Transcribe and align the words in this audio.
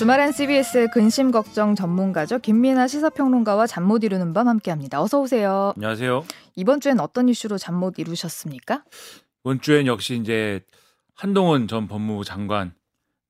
주말엔 0.00 0.32
CBS 0.32 0.88
근심 0.94 1.30
걱정 1.30 1.74
전문가죠. 1.74 2.38
김민아 2.38 2.88
시사평론가와 2.88 3.66
잠 3.66 3.84
못 3.84 4.02
이루는 4.02 4.32
밤 4.32 4.48
함께합니다. 4.48 5.02
어서 5.02 5.20
오세요. 5.20 5.74
안녕하세요. 5.76 6.24
이번 6.56 6.80
주엔 6.80 7.00
어떤 7.00 7.28
이슈로 7.28 7.58
잠 7.58 7.74
못 7.74 7.98
이루셨습니까? 7.98 8.82
이번 9.44 9.60
주엔 9.60 9.86
역시 9.86 10.16
이제 10.16 10.62
한동훈 11.14 11.68
전 11.68 11.86
법무부 11.86 12.24
장관 12.24 12.72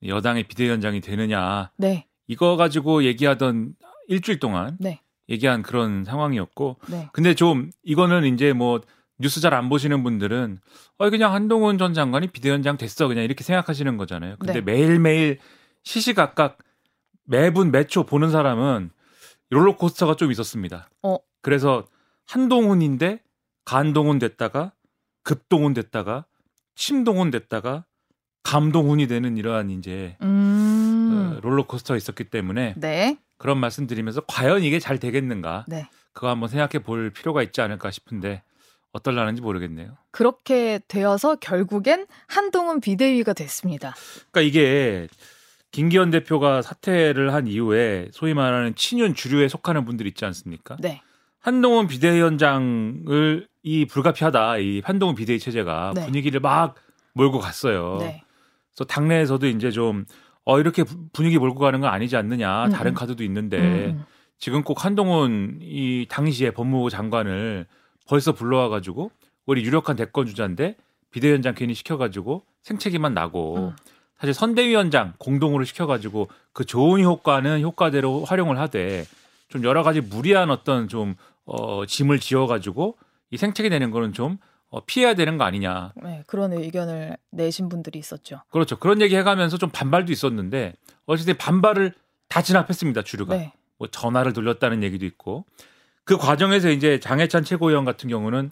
여당의 0.07 0.45
비대위원장이 0.45 1.01
되느냐 1.01 1.73
네. 1.77 2.07
이거 2.29 2.57
가지고 2.57 3.02
얘기하던 3.02 3.75
일주일 4.07 4.39
동안 4.39 4.77
네. 4.79 5.01
얘기한 5.29 5.62
그런 5.62 6.05
상황이었고 6.05 6.77
네. 6.89 7.09
근데 7.12 7.34
좀 7.34 7.73
이거는 7.83 8.33
이제 8.33 8.52
뭐 8.52 8.80
뉴스 9.19 9.41
잘 9.41 9.55
안 9.55 9.69
보시는 9.69 10.05
분들은 10.05 10.59
어 10.98 11.11
그냥 11.11 11.34
한동훈 11.34 11.79
전 11.79 11.95
장관이 11.95 12.29
비대위원장 12.29 12.77
됐어 12.77 13.09
그냥 13.09 13.25
이렇게 13.25 13.43
생각하시는 13.43 13.97
거잖아요. 13.97 14.37
근데 14.39 14.52
네. 14.52 14.61
매일매일 14.61 15.39
시시각각 15.83 16.59
매분 17.25 17.70
매초 17.70 18.05
보는 18.05 18.30
사람은 18.30 18.91
롤러코스터가 19.51 20.16
좀 20.16 20.30
있었습니다. 20.33 20.89
어. 21.03 21.19
그래서 21.43 21.87
한동훈인데 22.27 23.23
간동훈 23.65 24.19
됐다가 24.19 24.73
급동훈 25.23 25.75
됐다가 25.75 26.27
침동훈 26.75 27.30
됐다가 27.30 27.84
감동훈이 28.43 29.06
되는 29.06 29.37
이러한 29.37 29.70
이제 29.70 30.16
음. 30.23 31.37
어, 31.37 31.41
롤러코스터가 31.41 31.97
있었기 31.97 32.25
때문에 32.25 32.75
네. 32.77 33.19
그런 33.37 33.59
말씀드리면서 33.59 34.23
과연 34.27 34.62
이게 34.62 34.78
잘 34.78 34.98
되겠는가 34.98 35.65
네. 35.69 35.89
그거 36.12 36.28
한번 36.28 36.48
생각해 36.48 36.83
볼 36.83 37.11
필요가 37.11 37.42
있지 37.42 37.61
않을까 37.61 37.91
싶은데 37.91 38.42
어떨라는지 38.92 39.41
모르겠네요. 39.41 39.97
그렇게 40.11 40.81
되어서 40.89 41.37
결국엔 41.37 42.06
한동훈 42.27 42.81
비대위가 42.81 43.33
됐습니다. 43.33 43.95
그러니까 44.31 44.41
이게 44.41 45.08
김기현 45.73 46.11
대표가 46.11 46.63
사퇴를 46.63 47.33
한 47.33 47.47
이후에 47.47 48.09
소위 48.13 48.35
말하는 48.35 48.75
친윤 48.75 49.15
주류에 49.15 49.49
속하는 49.49 49.85
분들 49.85 50.07
있지 50.09 50.25
않습니까? 50.25 50.77
네. 50.81 51.01
한동훈 51.39 51.87
비대위원장을 51.87 53.49
이 53.63 53.87
불가피하다 53.87 54.59
이 54.59 54.83
한동훈 54.85 55.15
비대위 55.15 55.39
체제가 55.39 55.93
네. 55.95 56.05
분위기를 56.07 56.41
막 56.41 56.75
몰고 57.15 57.39
갔어요. 57.39 57.98
네. 58.01 58.23
그래서 58.75 58.85
당내에서도 58.87 59.47
이제 59.47 59.71
좀 59.71 60.05
어, 60.45 60.59
이렇게 60.59 60.83
부- 60.83 61.09
분위기 61.13 61.39
몰고 61.39 61.59
가는 61.61 61.81
건 61.81 61.91
아니지 61.93 62.17
않느냐. 62.17 62.67
음, 62.67 62.71
다른 62.71 62.93
음. 62.93 62.95
카드도 62.95 63.23
있는데 63.25 63.59
음. 63.59 64.05
지금 64.39 64.63
꼭 64.63 64.85
한동훈 64.85 65.59
이 65.63 66.07
당시에 66.09 66.51
법무부 66.51 66.91
장관을 66.91 67.67
벌써 68.09 68.33
불러와 68.33 68.69
가지고 68.69 69.11
우리 69.47 69.63
유력한 69.63 69.97
대권 69.97 70.27
주자인데 70.27 70.77
비대위원장 71.11 71.55
괜히 71.55 71.75
시켜가지고 71.75 72.45
생채기만 72.63 73.15
나고 73.15 73.57
음. 73.57 73.77
사실 74.21 74.35
선대위원장 74.35 75.15
공동으로 75.19 75.65
시켜가지고 75.65 76.29
그 76.53 76.67
좋은 76.67 77.03
효과는 77.03 77.63
효과대로 77.63 78.25
활용을 78.25 78.59
하되 78.59 79.07
좀 79.49 79.65
여러 79.65 79.83
가지 79.83 80.03
무리한 80.03 80.51
어떤 80.51 80.89
좀 80.89 81.15
어, 81.47 81.87
짐을 81.87 82.21
지어가지고 82.21 82.98
이 83.31 83.39
생채기 83.39 83.71
내는 83.71 83.91
거는 83.91 84.13
좀 84.13 84.37
어, 84.69 84.85
피해야 84.85 85.15
되는 85.15 85.39
거 85.39 85.45
아니냐. 85.45 85.95
네, 86.03 86.23
그런 86.27 86.53
의견을 86.53 87.17
내신 87.31 87.71
분들이 87.71 87.98
있었죠. 87.98 88.43
그렇죠. 88.51 88.79
그런 88.79 89.01
얘기 89.01 89.17
해가면서 89.17 89.57
좀 89.57 89.71
반발도 89.71 90.13
있었는데 90.13 90.75
어쨌든 91.07 91.37
반발을 91.39 91.95
다 92.29 92.43
진압했습니다. 92.43 93.03
주류가. 93.03 93.35
네. 93.35 93.53
뭐 93.79 93.89
전화를 93.89 94.35
돌렸다는 94.35 94.83
얘기도 94.83 95.07
있고 95.07 95.47
그 96.05 96.19
과정에서 96.19 96.69
이제 96.69 97.01
장예찬 97.00 97.45
최고위원 97.45 97.87
같은 97.87 98.11
경우는 98.11 98.51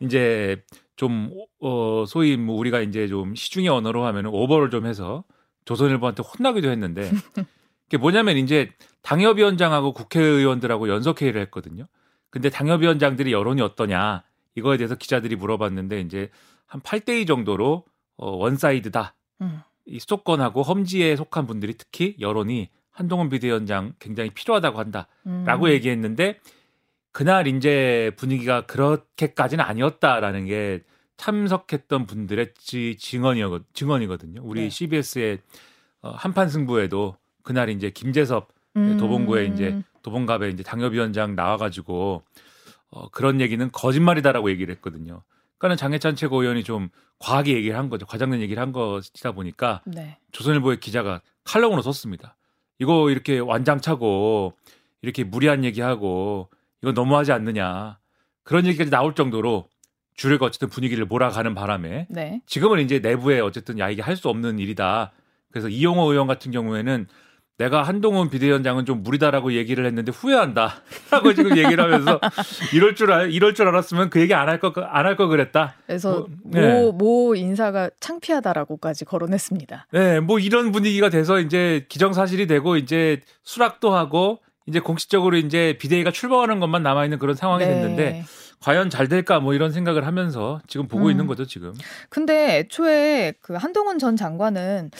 이제 0.00 0.62
좀 0.96 1.30
어, 1.60 2.04
소위 2.06 2.36
뭐 2.36 2.56
우리가 2.56 2.80
이제 2.80 3.06
좀 3.06 3.34
시중의 3.34 3.68
언어로 3.68 4.04
하면은 4.06 4.30
오버를 4.30 4.70
좀 4.70 4.86
해서 4.86 5.24
조선일보한테 5.64 6.22
혼나기도 6.22 6.70
했는데 6.70 7.10
그게 7.84 7.98
뭐냐면 7.98 8.36
이제 8.38 8.72
당협위원장하고 9.02 9.92
국회의원들하고 9.92 10.88
연석회의를 10.88 11.40
했거든요. 11.42 11.86
근데 12.30 12.50
당협위원장들이 12.50 13.32
여론이 13.32 13.62
어떠냐 13.62 14.24
이거에 14.56 14.76
대해서 14.76 14.94
기자들이 14.94 15.36
물어봤는데 15.36 16.00
이제 16.00 16.30
한 16.66 16.80
8대2 16.80 17.26
정도로 17.26 17.84
어, 18.16 18.30
one 18.30 18.55
side다. 18.55 19.14
음. 19.42 19.60
이 19.84 20.00
수도권하고 20.00 20.62
험지에 20.62 21.14
속한 21.14 21.46
분들이 21.46 21.74
특히 21.74 22.16
여론이 22.18 22.70
한동훈 22.90 23.28
비대위원장 23.28 23.92
굉장히 23.98 24.30
필요하다고 24.30 24.78
한다라고 24.78 25.66
음. 25.66 25.70
얘기했는데 25.70 26.40
그날 27.12 27.46
이제 27.46 28.10
분위기가 28.16 28.66
그렇게까지는 28.66 29.64
아니었다라는 29.64 30.46
게 30.46 30.82
참석했던 31.16 32.06
분들의 32.06 32.54
지, 32.58 32.96
증언이거, 32.98 33.60
증언이거든요. 33.72 34.40
우리 34.44 34.62
네. 34.62 34.70
CBS의 34.70 35.38
어, 36.02 36.10
한판 36.10 36.48
승부에도 36.48 37.16
그날 37.42 37.68
이제 37.70 37.90
김재섭 37.90 38.48
음. 38.76 38.96
도봉구에 38.98 39.46
이제 39.46 39.80
도봉갑에 40.02 40.50
이제 40.50 40.62
당협위원장 40.62 41.34
나와가지고 41.34 42.22
어, 42.90 43.08
그런 43.10 43.40
얘기는 43.40 43.70
거짓말이다라고 43.72 44.50
얘기를 44.50 44.74
했거든요. 44.76 45.22
그러니까는 45.58 45.76
장해찬 45.76 46.16
최고위원이 46.16 46.64
좀 46.64 46.90
과하게 47.18 47.54
얘기를 47.54 47.76
한 47.76 47.88
거죠. 47.88 48.04
과장된 48.06 48.40
얘기를 48.40 48.62
한 48.62 48.72
것이다 48.72 49.32
보니까 49.32 49.82
네. 49.86 50.18
조선일보의 50.32 50.80
기자가 50.80 51.22
칼럼으로 51.44 51.82
썼습니다. 51.82 52.36
이거 52.78 53.10
이렇게 53.10 53.38
완장 53.38 53.80
차고 53.80 54.52
이렇게 55.00 55.24
무리한 55.24 55.64
얘기하고 55.64 56.50
이거 56.82 56.92
너무하지 56.92 57.32
않느냐 57.32 57.98
그런 58.42 58.66
얘기까지 58.66 58.90
나올 58.90 59.14
정도로 59.14 59.68
주류가 60.16 60.46
어쨌든 60.46 60.68
분위기를 60.68 61.04
몰아가는 61.04 61.54
바람에 61.54 62.06
네. 62.10 62.40
지금은 62.46 62.80
이제 62.80 62.98
내부에 62.98 63.40
어쨌든 63.40 63.78
야 63.78 63.90
이게 63.90 64.02
할 64.02 64.16
수 64.16 64.28
없는 64.28 64.58
일이다. 64.58 65.12
그래서 65.52 65.68
이용호 65.68 66.10
의원 66.10 66.26
같은 66.26 66.50
경우에는 66.52 67.06
내가 67.58 67.82
한동훈 67.82 68.28
비대위원장은 68.28 68.84
좀 68.84 69.02
무리다라고 69.02 69.54
얘기를 69.54 69.86
했는데 69.86 70.12
후회한다라고 70.12 71.32
지금 71.36 71.56
얘기를 71.56 71.82
하면서 71.82 72.20
이럴 72.74 72.94
줄 72.94 73.12
알, 73.12 73.30
이럴 73.30 73.54
줄 73.54 73.66
알았으면 73.68 74.10
그 74.10 74.20
얘기 74.20 74.34
안 74.34 74.48
할 74.48 74.58
거 74.60 74.72
안 74.76 75.06
할 75.06 75.16
거 75.16 75.26
그랬다. 75.26 75.74
그래서 75.86 76.26
뭐, 76.44 76.50
모, 76.52 76.60
네. 76.60 76.90
모 76.92 77.34
인사가 77.34 77.88
창피하다라고까지 78.00 79.04
거론했습니다. 79.06 79.86
네, 79.92 80.20
뭐 80.20 80.38
이런 80.38 80.70
분위기가 80.72 81.08
돼서 81.08 81.40
이제 81.40 81.86
기정사실이 81.88 82.46
되고 82.46 82.76
이제 82.76 83.20
수락도 83.42 83.94
하고 83.94 84.40
이제 84.66 84.80
공식적으로 84.80 85.36
이제 85.38 85.76
비대위가 85.80 86.10
출범하는 86.10 86.60
것만 86.60 86.82
남아 86.82 87.04
있는 87.04 87.18
그런 87.18 87.36
상황이 87.36 87.64
네. 87.64 87.72
됐는데 87.72 88.24
과연 88.60 88.90
잘 88.90 89.08
될까 89.08 89.38
뭐 89.40 89.54
이런 89.54 89.70
생각을 89.72 90.06
하면서 90.06 90.60
지금 90.66 90.88
보고 90.88 91.06
음. 91.06 91.10
있는 91.10 91.26
거죠 91.26 91.44
지금. 91.46 91.72
근데 92.08 92.58
애초에 92.58 93.34
그 93.40 93.54
한동훈 93.54 93.98
전 93.98 94.16
장관은 94.16 94.90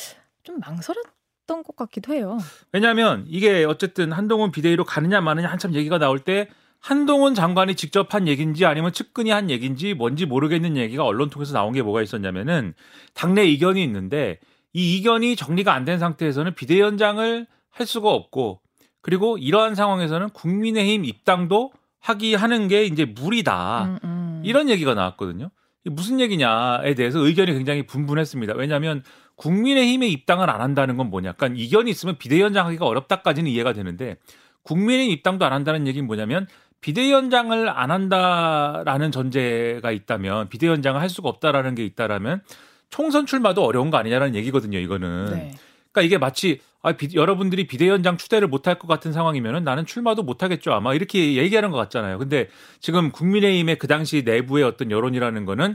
좀 0.42 0.60
망설였 0.60 1.02
던 1.46 1.62
것 1.62 1.76
같기도 1.76 2.12
해요. 2.12 2.38
왜냐하면 2.72 3.24
이게 3.28 3.62
어쨌든 3.64 4.10
한동훈 4.10 4.50
비대위로 4.50 4.84
가느냐 4.84 5.20
마느냐 5.20 5.48
한참 5.48 5.74
얘기가 5.74 5.96
나올 5.98 6.18
때 6.18 6.48
한동훈 6.80 7.34
장관이 7.36 7.76
직접 7.76 8.14
한 8.14 8.26
얘기인지 8.26 8.66
아니면 8.66 8.92
측근이 8.92 9.30
한 9.30 9.48
얘기인지 9.48 9.94
뭔지 9.94 10.26
모르겠는 10.26 10.76
얘기가 10.76 11.04
언론 11.04 11.30
통해서 11.30 11.52
나온 11.52 11.72
게 11.72 11.82
뭐가 11.82 12.02
있었냐면은 12.02 12.74
당내 13.14 13.44
이견이 13.46 13.80
있는데 13.84 14.40
이 14.72 14.96
이견이 14.98 15.36
정리가 15.36 15.72
안 15.72 15.84
된 15.84 16.00
상태에서는 16.00 16.52
비대위원장을 16.56 17.46
할 17.70 17.86
수가 17.86 18.10
없고 18.10 18.60
그리고 19.00 19.38
이러한 19.38 19.76
상황에서는 19.76 20.30
국민의힘 20.30 21.04
입당도 21.04 21.70
하기 22.06 22.36
하는 22.36 22.68
게 22.68 22.84
이제 22.84 23.04
무리다. 23.04 23.84
음, 23.84 23.98
음. 24.04 24.42
이런 24.44 24.68
얘기가 24.68 24.94
나왔거든요. 24.94 25.50
무슨 25.86 26.20
얘기냐에 26.20 26.94
대해서 26.94 27.18
의견이 27.18 27.52
굉장히 27.52 27.84
분분했습니다. 27.84 28.54
왜냐하면 28.54 29.02
국민의힘의 29.36 30.10
입당을 30.12 30.48
안 30.48 30.60
한다는 30.60 30.96
건 30.96 31.10
뭐냐. 31.10 31.32
그러니까 31.32 31.60
이견이 31.60 31.90
있으면 31.90 32.16
비대위원장 32.16 32.66
하기가 32.66 32.86
어렵다까지는 32.86 33.50
이해가 33.50 33.72
되는데 33.72 34.16
국민의힘 34.62 35.12
입당도 35.14 35.44
안 35.44 35.52
한다는 35.52 35.86
얘기는 35.86 36.06
뭐냐면 36.06 36.46
비대위원장을 36.80 37.68
안 37.68 37.90
한다라는 37.90 39.10
전제가 39.10 39.90
있다면 39.90 40.48
비대위원장을 40.48 41.00
할 41.00 41.08
수가 41.08 41.28
없다라는 41.28 41.74
게 41.74 41.84
있다라면 41.84 42.42
총선 42.88 43.26
출마도 43.26 43.64
어려운 43.64 43.90
거 43.90 43.96
아니냐라는 43.96 44.36
얘기거든요. 44.36 44.78
이거는. 44.78 45.26
네. 45.30 45.54
그러니까 45.90 46.02
이게 46.02 46.18
마치 46.18 46.60
아, 46.88 46.92
비- 46.92 47.08
여러분들이 47.14 47.66
비대위원장 47.66 48.16
추대를 48.16 48.46
못할 48.48 48.78
것 48.78 48.86
같은 48.86 49.12
상황이면은 49.12 49.64
나는 49.64 49.86
출마도 49.86 50.22
못하겠죠 50.22 50.72
아마 50.72 50.94
이렇게 50.94 51.34
얘기하는 51.34 51.70
것 51.72 51.78
같잖아요. 51.78 52.18
근데 52.18 52.48
지금 52.80 53.10
국민의힘의 53.10 53.76
그 53.78 53.88
당시 53.88 54.22
내부의 54.24 54.62
어떤 54.64 54.90
여론이라는 54.92 55.44
거는 55.46 55.74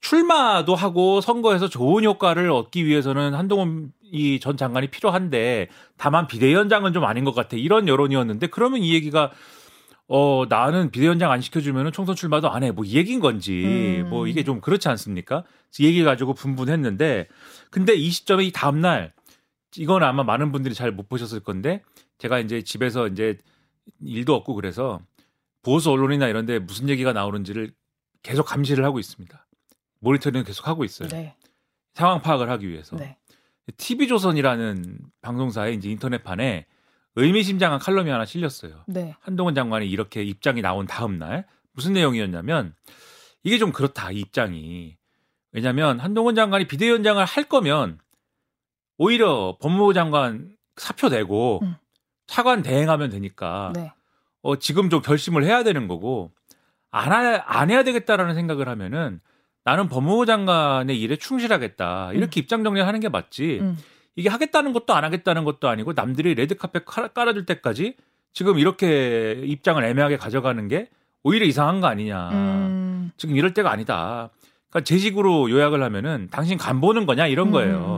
출마도 0.00 0.74
하고 0.74 1.20
선거에서 1.20 1.68
좋은 1.68 2.04
효과를 2.04 2.50
얻기 2.50 2.86
위해서는 2.86 3.34
한동훈 3.34 3.92
이 4.10 4.38
전 4.40 4.56
장관이 4.56 4.88
필요한데 4.88 5.68
다만 5.98 6.26
비대위원장은 6.26 6.92
좀 6.94 7.04
아닌 7.04 7.24
것 7.24 7.34
같아 7.34 7.56
이런 7.56 7.86
여론이었는데 7.88 8.46
그러면 8.48 8.80
이 8.82 8.94
얘기가 8.94 9.30
어 10.08 10.44
나는 10.48 10.90
비대위원장 10.90 11.30
안 11.30 11.40
시켜주면은 11.42 11.92
총선 11.92 12.16
출마도 12.16 12.50
안 12.50 12.62
해 12.64 12.70
뭐 12.72 12.84
이 12.86 12.94
얘기인 12.96 13.20
건지 13.20 14.00
음. 14.02 14.08
뭐 14.10 14.26
이게 14.26 14.42
좀 14.44 14.60
그렇지 14.62 14.88
않습니까? 14.88 15.44
이 15.78 15.84
얘기 15.84 16.02
가지고 16.02 16.32
분분했는데 16.34 17.28
근데 17.70 17.94
이 17.94 18.08
시점에 18.10 18.44
이 18.44 18.50
다음 18.52 18.80
날 18.80 19.12
이건 19.76 20.02
아마 20.02 20.22
많은 20.24 20.52
분들이 20.52 20.74
잘 20.74 20.92
못 20.92 21.08
보셨을 21.08 21.40
건데 21.40 21.82
제가 22.18 22.38
이제 22.40 22.62
집에서 22.62 23.06
이제 23.06 23.38
일도 24.00 24.34
없고 24.34 24.54
그래서 24.54 25.00
보수 25.62 25.90
언론이나 25.90 26.28
이런 26.28 26.46
데 26.46 26.58
무슨 26.58 26.88
얘기가 26.88 27.12
나오는지를 27.12 27.72
계속 28.22 28.44
감시를 28.44 28.84
하고 28.84 28.98
있습니다. 28.98 29.46
모니터링 30.00 30.44
계속 30.44 30.66
하고 30.68 30.84
있어요. 30.84 31.08
네. 31.08 31.34
상황 31.94 32.22
파악을 32.22 32.48
하기 32.50 32.68
위해서. 32.68 32.96
네. 32.96 33.16
TV조선이라는 33.76 34.98
방송사의 35.20 35.74
이제 35.76 35.90
인터넷판에 35.90 36.66
의미심장한 37.16 37.80
칼럼이 37.80 38.08
하나 38.10 38.24
실렸어요. 38.24 38.84
네. 38.86 39.14
한동훈 39.20 39.54
장관이 39.54 39.88
이렇게 39.88 40.22
입장이 40.22 40.62
나온 40.62 40.86
다음 40.86 41.18
날 41.18 41.46
무슨 41.72 41.92
내용이었냐면 41.92 42.74
이게 43.42 43.58
좀 43.58 43.72
그렇다 43.72 44.10
이 44.12 44.20
입장이 44.20 44.96
왜냐하면 45.52 45.98
한동훈 46.00 46.34
장관이 46.34 46.66
비대위원장을 46.68 47.24
할 47.24 47.44
거면 47.44 47.98
오히려 48.98 49.56
법무부 49.60 49.94
장관 49.94 50.50
사표 50.76 51.08
내고 51.08 51.60
음. 51.62 51.76
차관 52.26 52.62
대행하면 52.62 53.10
되니까 53.10 53.72
네. 53.74 53.92
어, 54.42 54.56
지금 54.56 54.90
좀 54.90 55.00
결심을 55.00 55.44
해야 55.44 55.62
되는 55.62 55.88
거고 55.88 56.30
안, 56.90 57.12
하, 57.12 57.42
안 57.46 57.70
해야 57.70 57.82
되겠다라는 57.84 58.34
생각을 58.34 58.68
하면은 58.68 59.20
나는 59.64 59.88
법무부 59.88 60.26
장관의 60.26 61.00
일에 61.00 61.16
충실하겠다 61.16 62.12
이렇게 62.12 62.40
입장 62.40 62.64
정리를 62.64 62.86
하는 62.86 63.00
게 63.00 63.08
맞지 63.08 63.58
음. 63.60 63.78
이게 64.16 64.28
하겠다는 64.28 64.72
것도 64.72 64.94
안 64.94 65.04
하겠다는 65.04 65.44
것도 65.44 65.68
아니고 65.68 65.92
남들이 65.92 66.34
레드카펫 66.34 66.84
깔아- 66.84 67.14
깔아줄 67.14 67.46
때까지 67.46 67.94
지금 68.32 68.58
이렇게 68.58 69.40
입장을 69.44 69.82
애매하게 69.82 70.16
가져가는 70.16 70.66
게 70.68 70.88
오히려 71.22 71.46
이상한 71.46 71.80
거 71.80 71.86
아니냐 71.86 72.30
음. 72.30 73.12
지금 73.16 73.36
이럴 73.36 73.54
때가 73.54 73.70
아니다 73.70 74.30
그러니까 74.70 74.84
제 74.86 74.98
식으로 74.98 75.50
요약을 75.50 75.82
하면은 75.82 76.28
당신 76.30 76.58
간 76.58 76.80
보는 76.80 77.06
거냐 77.06 77.26
이런 77.26 77.50
거예요 77.50 77.97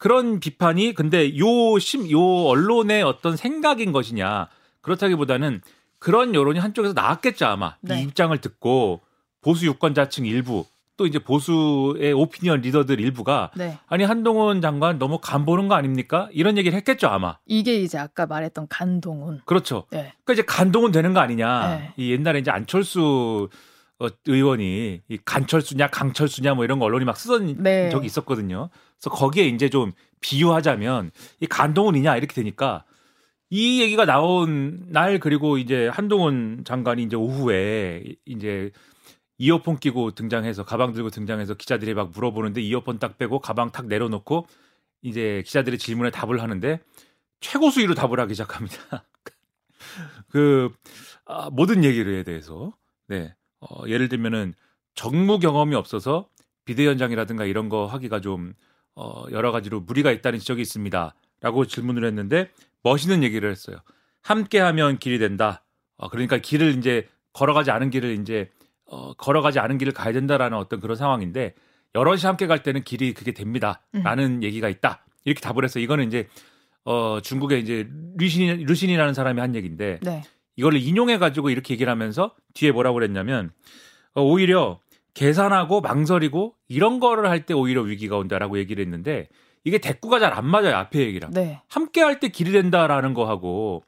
그런 0.00 0.40
비판이 0.40 0.94
근데 0.94 1.36
요 1.38 1.78
심, 1.78 2.10
요 2.10 2.20
언론의 2.46 3.02
어떤 3.02 3.36
생각인 3.36 3.92
것이냐 3.92 4.48
그렇다기보다는 4.80 5.60
그런 5.98 6.34
여론이 6.34 6.58
한쪽에서 6.58 6.94
나왔겠죠 6.94 7.44
아마 7.44 7.76
네. 7.82 8.00
이 8.00 8.04
입장을 8.04 8.36
듣고 8.38 9.02
보수 9.42 9.66
유권자층 9.66 10.24
일부 10.24 10.64
또 10.96 11.06
이제 11.06 11.18
보수의 11.18 12.14
오피니언 12.14 12.62
리더들 12.62 12.98
일부가 12.98 13.50
네. 13.54 13.78
아니 13.88 14.04
한동훈 14.04 14.62
장관 14.62 14.98
너무 14.98 15.18
간 15.18 15.44
보는 15.44 15.68
거 15.68 15.74
아닙니까 15.74 16.30
이런 16.32 16.56
얘기를 16.56 16.74
했겠죠 16.78 17.08
아마 17.08 17.36
이게 17.44 17.76
이제 17.76 17.98
아까 17.98 18.24
말했던 18.24 18.68
간동훈. 18.70 19.42
그렇죠 19.44 19.84
네. 19.90 20.14
그러니까 20.24 20.32
이제 20.32 20.42
간동은 20.42 20.92
되는 20.92 21.12
거 21.12 21.20
아니냐 21.20 21.76
네. 21.76 21.92
이 21.98 22.12
옛날에 22.12 22.38
이제 22.38 22.50
안철수 22.50 23.50
어, 23.98 24.08
의원이 24.26 25.02
이 25.08 25.18
간철수냐 25.26 25.88
강철수냐 25.88 26.54
뭐 26.54 26.64
이런 26.64 26.78
거 26.78 26.86
언론이 26.86 27.04
막 27.04 27.18
쓰던 27.18 27.62
네. 27.62 27.90
적이 27.90 28.06
있었거든요. 28.06 28.70
그래서 29.00 29.10
거기에 29.10 29.46
이제 29.46 29.68
좀 29.70 29.92
비유하자면 30.20 31.10
이 31.40 31.46
간동훈이냐 31.46 32.16
이렇게 32.16 32.34
되니까 32.34 32.84
이 33.48 33.80
얘기가 33.80 34.04
나온 34.04 34.86
날 34.90 35.18
그리고 35.18 35.58
이제 35.58 35.88
한동훈 35.88 36.62
장관이 36.64 37.02
이제 37.02 37.16
오후에 37.16 38.04
이제 38.26 38.70
이어폰 39.38 39.78
끼고 39.78 40.12
등장해서 40.12 40.64
가방 40.64 40.92
들고 40.92 41.08
등장해서 41.08 41.54
기자들이 41.54 41.94
막 41.94 42.12
물어보는데 42.12 42.60
이어폰 42.60 42.98
딱 42.98 43.16
빼고 43.16 43.40
가방 43.40 43.72
탁 43.72 43.86
내려놓고 43.86 44.46
이제 45.02 45.42
기자들의 45.46 45.78
질문에 45.78 46.10
답을 46.10 46.42
하는데 46.42 46.78
최고 47.40 47.70
수위로 47.70 47.94
답을 47.94 48.20
하기 48.20 48.34
시작합니다. 48.34 49.04
그 50.28 50.70
아, 51.24 51.48
모든 51.50 51.82
얘기에 51.84 52.22
대해서 52.22 52.72
네 53.08 53.34
어, 53.60 53.88
예를 53.88 54.10
들면은 54.10 54.52
정무 54.94 55.38
경험이 55.38 55.74
없어서 55.74 56.28
비대위원장이라든가 56.66 57.46
이런 57.46 57.70
거 57.70 57.86
하기가 57.86 58.20
좀 58.20 58.52
어, 59.00 59.24
여러 59.30 59.50
가지로 59.50 59.80
무리가 59.80 60.10
있다는 60.10 60.38
지적이 60.38 60.60
있습니다.라고 60.60 61.64
질문을 61.64 62.04
했는데 62.04 62.50
멋있는 62.82 63.22
얘기를 63.22 63.50
했어요. 63.50 63.78
함께하면 64.20 64.98
길이 64.98 65.18
된다. 65.18 65.64
어, 65.96 66.10
그러니까 66.10 66.36
길을 66.36 66.76
이제 66.76 67.08
걸어가지 67.32 67.70
않은 67.70 67.88
길을 67.88 68.18
이제 68.20 68.50
어, 68.84 69.14
걸어가지 69.14 69.58
않은 69.58 69.78
길을 69.78 69.94
가야 69.94 70.12
된다라는 70.12 70.58
어떤 70.58 70.80
그런 70.80 70.96
상황인데 70.96 71.54
여럿이 71.94 72.22
함께 72.24 72.46
갈 72.46 72.62
때는 72.62 72.84
길이 72.84 73.14
그게 73.14 73.32
됩니다.라는 73.32 74.42
얘기가 74.42 74.68
있다. 74.68 75.02
이렇게 75.24 75.40
답을 75.40 75.64
해서 75.64 75.80
이거는 75.80 76.06
이제 76.06 76.28
어, 76.84 77.20
중국의 77.22 77.62
이제 77.62 77.88
류신 78.18 78.64
류신이라는 78.66 79.14
사람이 79.14 79.40
한 79.40 79.54
얘기인데 79.54 79.98
네. 80.02 80.22
이걸 80.56 80.76
인용해 80.76 81.16
가지고 81.16 81.48
이렇게 81.48 81.72
얘기를 81.72 81.90
하면서 81.90 82.34
뒤에 82.52 82.70
뭐라고 82.70 82.94
그랬냐면 82.96 83.50
어, 84.12 84.22
오히려 84.22 84.78
계산하고 85.14 85.80
망설이고 85.80 86.54
이런 86.68 87.00
거를 87.00 87.28
할 87.28 87.44
때 87.46 87.54
오히려 87.54 87.82
위기가 87.82 88.16
온다라고 88.16 88.58
얘기를 88.58 88.82
했는데 88.84 89.28
이게 89.64 89.78
대꾸가 89.78 90.18
잘 90.18 90.32
안 90.32 90.46
맞아요 90.46 90.76
앞에 90.76 90.98
얘기랑 91.00 91.30
네. 91.32 91.60
함께 91.68 92.00
할 92.02 92.20
때 92.20 92.28
길이 92.28 92.52
된다라는 92.52 93.14
거 93.14 93.28
하고 93.28 93.82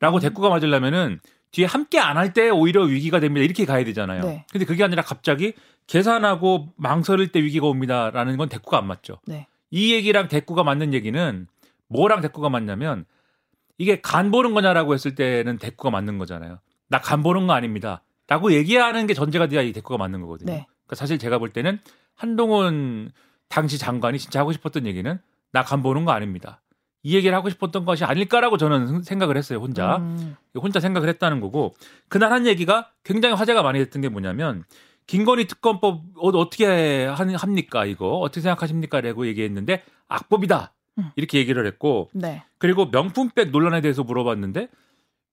라고 0.00 0.18
음. 0.18 0.20
대꾸가 0.20 0.48
맞으려면은 0.48 1.20
뒤에 1.50 1.64
함께 1.66 1.98
안 1.98 2.16
할 2.16 2.32
때 2.34 2.50
오히려 2.50 2.82
위기가 2.82 3.18
됩니다 3.20 3.44
이렇게 3.44 3.64
가야 3.64 3.84
되잖아요 3.84 4.22
네. 4.22 4.44
근데 4.52 4.64
그게 4.66 4.84
아니라 4.84 5.02
갑자기 5.02 5.54
계산하고 5.86 6.68
망설일 6.76 7.32
때 7.32 7.42
위기가 7.42 7.66
옵니다라는 7.66 8.36
건 8.36 8.48
대꾸가 8.48 8.78
안 8.78 8.86
맞죠 8.86 9.18
네. 9.26 9.46
이 9.70 9.92
얘기랑 9.94 10.28
대꾸가 10.28 10.62
맞는 10.62 10.92
얘기는 10.94 11.46
뭐랑 11.88 12.20
대꾸가 12.20 12.48
맞냐면 12.50 13.06
이게 13.78 14.00
간 14.00 14.30
보는 14.30 14.54
거냐라고 14.54 14.92
했을 14.94 15.14
때는 15.14 15.58
대꾸가 15.58 15.90
맞는 15.90 16.18
거잖아요. 16.18 16.58
나 16.88 16.98
간 17.00 17.22
보는 17.22 17.46
거 17.46 17.52
아닙니다. 17.52 18.02
라고 18.28 18.52
얘기하는 18.52 19.06
게 19.06 19.14
전제가 19.14 19.46
돼야 19.48 19.62
이 19.62 19.72
대꾸가 19.72 19.96
맞는 19.98 20.20
거거든요. 20.20 20.52
네. 20.52 20.66
그러니까 20.86 20.94
사실 20.96 21.18
제가 21.18 21.38
볼 21.38 21.50
때는 21.50 21.80
한동훈 22.14 23.10
당시 23.48 23.78
장관이 23.78 24.18
진짜 24.18 24.40
하고 24.40 24.52
싶었던 24.52 24.86
얘기는 24.86 25.18
나 25.52 25.62
간 25.64 25.82
보는 25.82 26.04
거 26.04 26.12
아닙니다. 26.12 26.60
이 27.02 27.14
얘기를 27.16 27.34
하고 27.34 27.48
싶었던 27.48 27.84
것이 27.86 28.04
아닐까라고 28.04 28.58
저는 28.58 29.02
생각을 29.02 29.36
했어요, 29.38 29.58
혼자. 29.60 29.96
음. 29.96 30.36
혼자 30.56 30.78
생각을 30.80 31.08
했다는 31.08 31.40
거고 31.40 31.74
그날 32.08 32.32
한 32.32 32.46
얘기가 32.46 32.90
굉장히 33.02 33.34
화제가 33.34 33.62
많이 33.62 33.78
됐던 33.78 34.02
게 34.02 34.08
뭐냐면 34.10 34.64
김건희 35.06 35.46
특검법 35.46 36.02
어, 36.16 36.28
어떻게 36.28 37.06
한- 37.06 37.34
합니까 37.34 37.86
이거 37.86 38.18
어떻게 38.18 38.42
생각하십니까라고 38.42 39.26
얘기했는데 39.28 39.82
악법이다 40.08 40.72
음. 40.98 41.10
이렇게 41.16 41.38
얘기를 41.38 41.64
했고 41.66 42.10
네. 42.12 42.42
그리고 42.58 42.86
명품백 42.90 43.50
논란에 43.52 43.80
대해서 43.80 44.02
물어봤는데 44.04 44.68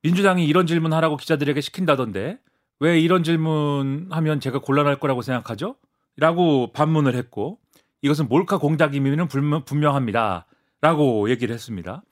민주당이 0.03 0.45
이런 0.45 0.65
질문하라고 0.67 1.17
기자들에게 1.17 1.59
시킨다던데 1.59 2.37
왜 2.79 2.99
이런 2.99 3.23
질문하면 3.23 4.39
제가 4.39 4.59
곤란할 4.59 4.99
거라고 4.99 5.21
생각하죠? 5.21 5.75
라고 6.17 6.71
반문을 6.71 7.15
했고 7.15 7.59
이것은 8.01 8.27
몰카 8.27 8.57
공작임이면 8.57 9.27
분명- 9.27 9.63
분명합니다. 9.65 10.45
라고 10.81 11.29
얘기를 11.29 11.53
했습니다. 11.53 12.03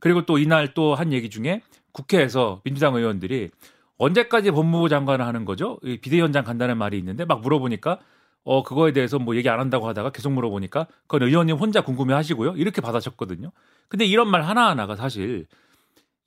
그리고 0.00 0.24
또 0.26 0.38
이날 0.38 0.72
또 0.74 0.94
한 0.94 1.12
얘기 1.12 1.28
중에 1.30 1.62
국회에서 1.92 2.60
민주당 2.64 2.94
의원들이 2.94 3.50
언제까지 3.98 4.50
법무부 4.50 4.88
장관을 4.88 5.24
하는 5.24 5.44
거죠? 5.44 5.78
이 5.82 5.98
비대위원장 5.98 6.44
간다는 6.44 6.78
말이 6.78 6.98
있는데 6.98 7.24
막 7.24 7.40
물어보니까 7.42 7.98
어 8.44 8.62
그거에 8.62 8.92
대해서 8.92 9.18
뭐 9.18 9.36
얘기 9.36 9.48
안 9.48 9.60
한다고 9.60 9.86
하다가 9.88 10.10
계속 10.10 10.30
물어보니까 10.32 10.86
그건 11.06 11.28
의원님 11.28 11.56
혼자 11.56 11.80
궁금해 11.82 12.12
하시고요. 12.14 12.54
이렇게 12.56 12.80
받아쳤거든요. 12.80 13.52
근데 13.88 14.04
이런 14.04 14.28
말 14.28 14.42
하나하나가 14.42 14.96
사실 14.96 15.46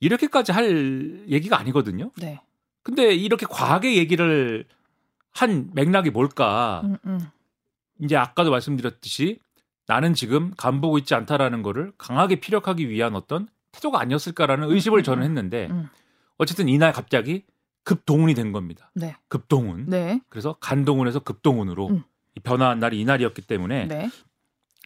이렇게까지 0.00 0.52
할 0.52 1.28
얘기가 1.28 1.58
아니거든요. 1.58 2.10
네. 2.20 2.40
근데 2.82 3.14
이렇게 3.14 3.46
과하게 3.46 3.96
얘기를 3.96 4.64
한 5.30 5.70
맥락이 5.74 6.10
뭘까? 6.10 6.82
음, 6.84 6.96
음. 7.06 7.20
이제 8.00 8.16
아까도 8.16 8.50
말씀드렸듯이 8.50 9.38
나는 9.86 10.14
지금 10.14 10.52
간보고 10.56 10.98
있지 10.98 11.14
않다라는 11.14 11.62
거를 11.62 11.92
강하게 11.98 12.36
피력하기 12.40 12.88
위한 12.90 13.14
어떤 13.14 13.48
태도가 13.72 14.00
아니었을까라는 14.00 14.70
의심을 14.70 15.02
저는 15.02 15.24
했는데 15.24 15.68
음. 15.70 15.88
어쨌든 16.36 16.68
이날 16.68 16.92
갑자기 16.92 17.44
급동운이 17.84 18.34
된 18.34 18.52
겁니다. 18.52 18.90
네. 18.94 19.16
급동운. 19.28 19.86
네. 19.88 20.20
그래서 20.28 20.56
간동운에서 20.60 21.20
급동운으로 21.20 21.88
음. 21.88 22.04
이 22.36 22.40
변화한 22.40 22.78
날이 22.78 23.00
이날이었기 23.00 23.42
때문에 23.42 23.86
네. 23.86 24.10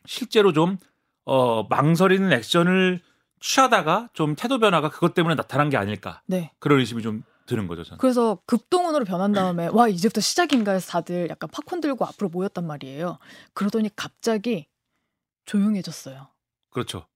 실제로 0.07 0.53
좀 0.53 0.79
어, 1.25 1.65
망설이는 1.65 2.33
액션을 2.33 3.01
취하다가 3.41 4.11
좀 4.13 4.37
태도 4.37 4.59
변화가 4.59 4.89
그것 4.89 5.15
때문에 5.15 5.35
나타난 5.35 5.69
게 5.69 5.77
아닐까 5.77 6.23
네. 6.27 6.53
그런 6.61 6.79
의심이 6.79 7.03
좀 7.03 7.25
드는 7.47 7.67
거죠 7.67 7.85
저는. 7.85 7.99
그래서 7.99 8.39
급동원으로 8.47 9.05
변한 9.05 9.33
다음에 9.33 9.69
와 9.73 9.89
이제부터 9.89 10.21
시작인가 10.21 10.73
해서 10.73 10.91
다들 10.91 11.29
약간 11.31 11.49
팝콘 11.51 11.81
들고 11.81 12.05
앞으로 12.05 12.29
모였단 12.29 12.67
말이에요. 12.67 13.19
그러더니 13.55 13.91
갑자기 13.95 14.67
조용해졌어요. 15.47 16.29
그렇죠. 16.71 17.07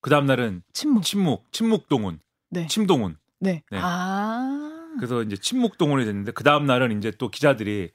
그 0.00 0.10
다음 0.10 0.26
날은 0.26 0.62
침묵. 0.72 1.02
침묵, 1.02 1.52
침묵동운, 1.52 2.20
네. 2.50 2.66
침동운. 2.66 3.16
네. 3.40 3.62
네. 3.70 3.78
아. 3.80 4.94
그래서 4.96 5.22
이제 5.22 5.36
침묵동운이 5.36 6.04
됐는데 6.04 6.32
그 6.32 6.44
다음 6.44 6.66
날은 6.66 6.96
이제 6.98 7.10
또 7.12 7.30
기자들이 7.30 7.90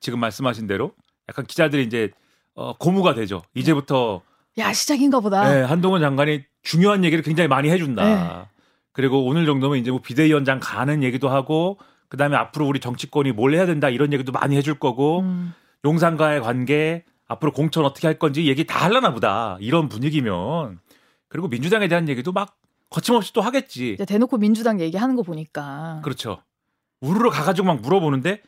지금 0.00 0.20
말씀하신 0.20 0.66
대로 0.66 0.92
약간 1.28 1.46
기자들이 1.46 1.84
이제 1.84 2.10
어, 2.54 2.76
고무가 2.76 3.14
되죠. 3.14 3.42
이제부터 3.54 4.22
야 4.58 4.72
시작인가 4.72 5.20
보다. 5.20 5.48
네, 5.52 5.62
한동훈 5.62 6.00
장관이 6.00 6.44
중요한 6.62 7.04
얘기를 7.04 7.24
굉장히 7.24 7.48
많이 7.48 7.70
해준다. 7.70 8.04
네. 8.04 8.48
그리고 8.94 9.26
오늘 9.26 9.44
정도면 9.44 9.78
이제 9.78 9.90
뭐 9.90 10.00
비대위원장 10.00 10.60
가는 10.62 11.02
얘기도 11.02 11.28
하고 11.28 11.78
그다음에 12.08 12.36
앞으로 12.36 12.66
우리 12.66 12.78
정치권이 12.80 13.32
뭘 13.32 13.54
해야 13.54 13.66
된다 13.66 13.90
이런 13.90 14.12
얘기도 14.12 14.32
많이 14.32 14.56
해줄 14.56 14.78
거고 14.78 15.20
음. 15.20 15.52
용산과의 15.84 16.40
관계 16.40 17.04
앞으로 17.26 17.52
공천 17.52 17.84
어떻게 17.84 18.06
할 18.06 18.18
건지 18.18 18.46
얘기 18.46 18.64
다 18.64 18.84
하려나 18.84 19.12
보다 19.12 19.58
이런 19.60 19.88
분위기면 19.88 20.78
그리고 21.28 21.48
민주당에 21.48 21.88
대한 21.88 22.08
얘기도 22.08 22.30
막 22.32 22.56
거침없이 22.88 23.32
또 23.32 23.40
하겠지. 23.40 23.96
대놓고 24.06 24.38
민주당 24.38 24.80
얘기하는 24.80 25.16
거 25.16 25.22
보니까 25.22 26.00
그렇죠. 26.04 26.40
우르르 27.00 27.30
가가지고 27.30 27.66
막 27.66 27.80
물어보는데 27.80 28.42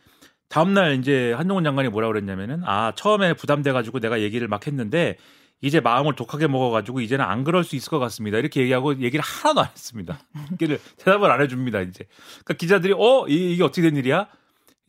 다음날 0.49 0.95
이제 1.01 1.33
한동훈 1.33 1.65
장관이 1.65 1.89
뭐라 1.89 2.07
그랬냐면은 2.07 2.63
아 2.65 2.93
처음에 2.95 3.35
부담돼가지고 3.35 3.99
내가 3.99 4.21
얘기를 4.21 4.47
막 4.47 4.65
했는데 4.69 5.17
이제 5.63 5.81
마음을 5.81 6.15
독하게 6.15 6.49
먹어가지고 6.49 7.01
이제는 7.01 7.25
안 7.25 7.45
그럴 7.45 7.65
수 7.65 7.77
있을 7.77 7.91
것 7.91 7.99
같습니다. 7.99 8.39
이렇게 8.39 8.61
얘기하고 8.61 9.01
얘기를 9.01 9.23
하나도 9.25 9.61
안 9.61 9.67
했습니다. 9.67 10.19
얘기를 10.53 10.79
대답을 10.99 11.31
안 11.31 11.41
해줍니다. 11.41 11.81
이제 11.83 12.05
그러니까 12.45 12.55
기자들이 12.55 12.95
어 12.97 13.27
이게 13.29 13.63
어떻게 13.63 13.83
된 13.83 13.97
일이야? 13.97 14.29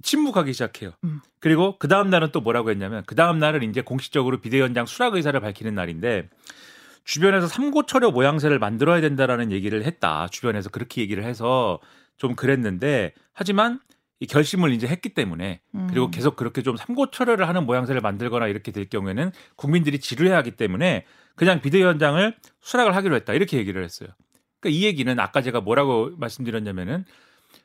침묵하기 0.03 0.53
시작해요. 0.53 0.91
음. 1.05 1.21
그리고 1.39 1.77
그 1.79 1.87
다음 1.87 2.09
날은 2.09 2.29
또 2.31 2.41
뭐라고 2.41 2.69
했냐면 2.69 3.03
그 3.07 3.15
다음 3.15 3.39
날은 3.39 3.63
이제 3.63 3.81
공식적으로 3.81 4.39
비대위원장 4.41 4.85
수락 4.85 5.15
의사를 5.15 5.39
밝히는 5.39 5.73
날인데 5.73 6.29
주변에서 7.03 7.47
삼고철여 7.47 8.11
모양새를 8.11 8.59
만들어야 8.59 8.99
된다라는 9.01 9.51
얘기를 9.51 9.85
했다. 9.85 10.27
주변에서 10.27 10.69
그렇게 10.69 11.01
얘기를 11.01 11.23
해서 11.23 11.79
좀 12.17 12.35
그랬는데 12.35 13.13
하지만 13.33 13.79
이 14.19 14.25
결심을 14.25 14.71
이제 14.71 14.87
했기 14.87 15.09
때문에 15.09 15.61
그리고 15.89 16.05
음. 16.05 16.11
계속 16.11 16.35
그렇게 16.35 16.63
좀 16.63 16.75
삼고철여를 16.75 17.47
하는 17.47 17.65
모양새를 17.65 18.01
만들거나 18.01 18.47
이렇게 18.47 18.71
될 18.71 18.89
경우에는 18.89 19.31
국민들이 19.55 19.99
지루해하기 19.99 20.51
때문에 20.51 21.05
그냥 21.35 21.61
비대위원장을 21.61 22.35
수락을 22.61 22.95
하기로 22.95 23.15
했다 23.15 23.33
이렇게 23.33 23.57
얘기를 23.57 23.83
했어요. 23.83 24.09
그러니까 24.59 24.79
이 24.79 24.83
얘기는 24.85 25.19
아까 25.19 25.41
제가 25.41 25.61
뭐라고 25.61 26.11
말씀드렸냐면은 26.17 27.05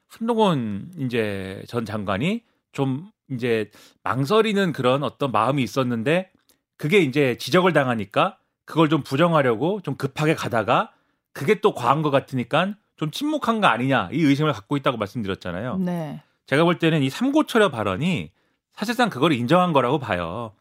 한동훈 0.08 0.90
이제 0.98 1.62
전 1.68 1.86
장관이 1.86 2.42
좀 2.72 3.10
이제 3.30 3.70
망설이는 4.02 4.72
그런 4.72 5.02
어떤 5.02 5.32
마음이 5.32 5.62
있었는데 5.62 6.30
그게 6.76 6.98
이제 6.98 7.36
지적을 7.38 7.72
당하니까 7.72 8.38
그걸 8.66 8.90
좀 8.90 9.02
부정하려고 9.02 9.80
좀 9.80 9.96
급하게 9.96 10.34
가다가 10.34 10.92
그게 11.32 11.60
또 11.60 11.74
과한 11.74 12.02
것 12.02 12.10
같으니까 12.10 12.74
좀 12.96 13.10
침묵한 13.10 13.60
거 13.60 13.68
아니냐 13.68 14.10
이 14.12 14.22
의심을 14.22 14.52
갖고 14.52 14.76
있다고 14.76 14.98
말씀드렸잖아요. 14.98 15.78
네. 15.78 16.22
제가 16.52 16.64
볼 16.64 16.78
때는 16.78 17.02
이 17.02 17.08
삼고철여 17.08 17.70
발언이 17.70 18.30
사실상 18.74 19.08
그걸 19.08 19.32
인정한 19.32 19.72
거라고 19.72 19.98
봐요. 19.98 20.52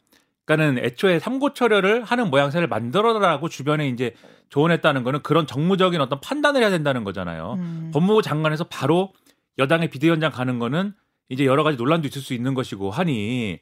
그러니까는 0.46 0.86
애초에 0.86 1.20
삼고철여를 1.20 2.06
하는 2.06 2.30
모양새를 2.30 2.68
만들어라라고 2.70 3.50
주변에 3.50 3.90
이제 3.90 4.16
조언했다는 4.48 5.04
거는 5.04 5.22
그런 5.22 5.46
정무적인 5.46 6.00
어떤 6.00 6.22
판단을 6.22 6.62
해야 6.62 6.70
된다는 6.70 7.04
거잖아요. 7.04 7.56
음. 7.58 7.92
법무부 7.94 8.22
장관에서 8.22 8.66
바로 8.66 9.12
여당의 9.58 9.90
비대위원장 9.90 10.32
가는 10.32 10.60
거는 10.60 10.94
이제 11.28 11.46
여러 11.46 11.64
가지 11.64 11.76
논란도 11.76 12.08
있을 12.08 12.22
수 12.22 12.34
있는 12.34 12.54
것이고 12.54 12.90
하니 12.90 13.60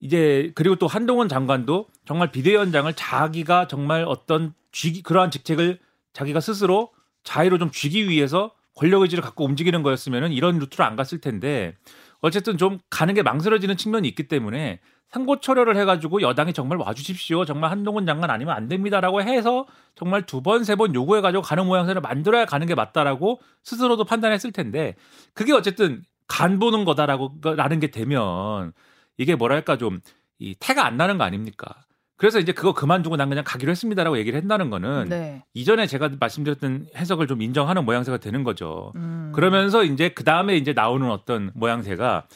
이제 0.00 0.52
그리고 0.54 0.76
또 0.76 0.86
한동훈 0.86 1.28
장관도 1.28 1.86
정말 2.06 2.32
비대위원장을 2.32 2.90
자기가 2.94 3.68
정말 3.68 4.06
어떤 4.08 4.54
쥐기 4.72 5.02
그러한 5.02 5.30
직책을 5.30 5.80
자기가 6.14 6.40
스스로 6.40 6.92
자의로 7.24 7.58
좀 7.58 7.70
쥐기 7.70 8.08
위해서 8.08 8.52
권력 8.74 9.02
의지를 9.02 9.22
갖고 9.22 9.44
움직이는 9.44 9.82
거였으면은 9.82 10.32
이런 10.32 10.58
루트로 10.58 10.84
안 10.84 10.96
갔을 10.96 11.20
텐데 11.20 11.74
어쨌든 12.20 12.56
좀 12.56 12.78
가는 12.90 13.14
게 13.14 13.22
망설여지는 13.22 13.76
측면이 13.76 14.08
있기 14.08 14.28
때문에 14.28 14.80
상고 15.08 15.40
철회를 15.40 15.76
해가지고 15.76 16.22
여당이 16.22 16.54
정말 16.54 16.78
와주십시오. 16.78 17.44
정말 17.44 17.70
한동훈 17.70 18.06
장관 18.06 18.30
아니면 18.30 18.54
안 18.56 18.68
됩니다라고 18.68 19.20
해서 19.22 19.66
정말 19.94 20.22
두 20.24 20.40
번, 20.42 20.64
세 20.64 20.74
번 20.76 20.94
요구해가지고 20.94 21.42
가는 21.42 21.66
모양새를 21.66 22.00
만들어야 22.00 22.46
가는 22.46 22.66
게 22.66 22.74
맞다라고 22.74 23.40
스스로도 23.64 24.04
판단했을 24.04 24.52
텐데 24.52 24.94
그게 25.34 25.52
어쨌든 25.52 26.02
간 26.28 26.58
보는 26.58 26.84
거다라고 26.86 27.34
라는 27.42 27.78
게 27.80 27.88
되면 27.90 28.72
이게 29.18 29.34
뭐랄까 29.34 29.76
좀 29.76 30.00
이 30.38 30.56
태가 30.58 30.84
안 30.84 30.96
나는 30.96 31.18
거 31.18 31.24
아닙니까? 31.24 31.84
그래서 32.22 32.38
이제 32.38 32.52
그거 32.52 32.72
그만두고 32.72 33.16
난 33.16 33.28
그냥 33.28 33.42
가기로 33.44 33.72
했습니다라고 33.72 34.16
얘기를 34.16 34.40
했다는 34.40 34.70
거는 34.70 35.08
네. 35.08 35.42
이전에 35.54 35.88
제가 35.88 36.08
말씀드렸던 36.20 36.90
해석을 36.94 37.26
좀 37.26 37.42
인정하는 37.42 37.84
모양새가 37.84 38.18
되는 38.18 38.44
거죠. 38.44 38.92
음. 38.94 39.32
그러면서 39.34 39.82
이제 39.82 40.08
그 40.08 40.22
다음에 40.22 40.56
이제 40.56 40.72
나오는 40.72 41.10
어떤 41.10 41.50
모양새가 41.54 42.28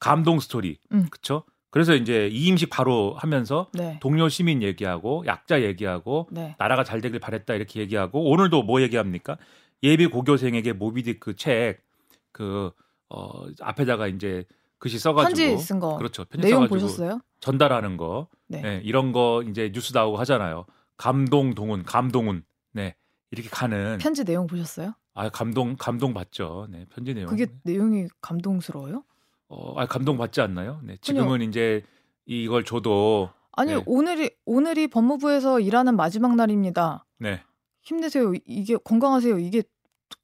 감동 0.00 0.40
스토리, 0.40 0.78
음. 0.90 1.06
그렇죠? 1.08 1.44
그래서 1.70 1.94
이제 1.94 2.26
이임식 2.26 2.68
바로 2.68 3.14
하면서 3.16 3.68
네. 3.74 4.00
동료 4.00 4.28
시민 4.28 4.60
얘기하고 4.60 5.22
약자 5.24 5.62
얘기하고 5.62 6.26
네. 6.32 6.56
나라가 6.58 6.82
잘 6.82 7.00
되길 7.00 7.20
바랬다 7.20 7.54
이렇게 7.54 7.78
얘기하고 7.78 8.32
오늘도 8.32 8.64
뭐 8.64 8.82
얘기합니까? 8.82 9.38
예비 9.84 10.08
고교생에게 10.08 10.72
모비딕 10.72 11.20
그 11.20 11.36
책그 11.36 12.72
어, 13.08 13.46
앞에다가 13.60 14.08
이제 14.08 14.46
글씨 14.78 14.98
써가지고 14.98 15.28
편지 15.36 15.58
쓴 15.64 15.80
거. 15.80 15.96
그렇죠. 15.96 16.24
편지 16.24 16.46
내용 16.46 16.62
써가지고 16.62 16.74
보셨어요? 16.86 17.20
전달하는 17.40 17.96
거, 17.96 18.28
네. 18.46 18.60
네, 18.62 18.80
이런 18.84 19.12
거 19.12 19.42
이제 19.48 19.70
뉴스 19.72 19.92
나오고 19.92 20.16
하잖아요. 20.18 20.66
감동 20.96 21.54
동훈, 21.54 21.84
감동훈, 21.84 22.44
네 22.72 22.96
이렇게 23.30 23.48
가는 23.48 23.98
편지 23.98 24.24
내용 24.24 24.46
보셨어요? 24.46 24.94
아 25.14 25.28
감동 25.28 25.76
감동 25.76 26.14
받죠. 26.14 26.66
네 26.70 26.86
편지 26.90 27.14
내용. 27.14 27.28
그게 27.28 27.46
내용이 27.64 28.08
감동스러워요? 28.20 29.04
어, 29.48 29.80
아 29.80 29.86
감동 29.86 30.16
받지 30.16 30.40
않나요? 30.40 30.80
네 30.84 30.96
지금은 31.00 31.42
이제 31.42 31.82
이걸 32.26 32.64
줘도 32.64 33.30
아니 33.52 33.74
네. 33.74 33.82
오늘이 33.86 34.30
오늘이 34.44 34.86
법무부에서 34.88 35.60
일하는 35.60 35.96
마지막 35.96 36.36
날입니다. 36.36 37.04
네 37.18 37.42
힘내세요. 37.82 38.32
이게 38.46 38.76
건강하세요. 38.76 39.38
이게 39.38 39.62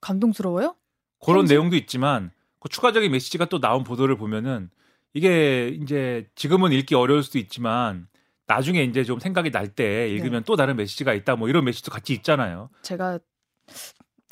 감동스러워요? 0.01 0.77
그런 1.25 1.41
편지? 1.41 1.55
내용도 1.55 1.77
있지만 1.77 2.31
그 2.65 2.71
추가적인 2.71 3.13
메시지가 3.13 3.45
또 3.45 3.61
나온 3.61 3.85
보도를 3.85 4.17
보면은 4.17 4.71
이게 5.13 5.69
이제 5.69 6.27
지금은 6.35 6.73
읽기 6.73 6.95
어려울 6.95 7.23
수도 7.23 7.39
있지만 7.39 8.09
나중에 8.47 8.83
이제 8.83 9.05
좀 9.05 9.21
생각이 9.21 9.51
날 9.51 9.69
때 9.69 10.09
읽으면 10.09 10.41
네. 10.41 10.45
또 10.47 10.57
다른 10.57 10.75
메시지가 10.77 11.13
있다 11.13 11.37
뭐 11.37 11.51
이런 11.51 11.65
메시지도 11.67 11.93
같이 11.93 12.15
있잖아요. 12.15 12.71
제가 12.83 13.19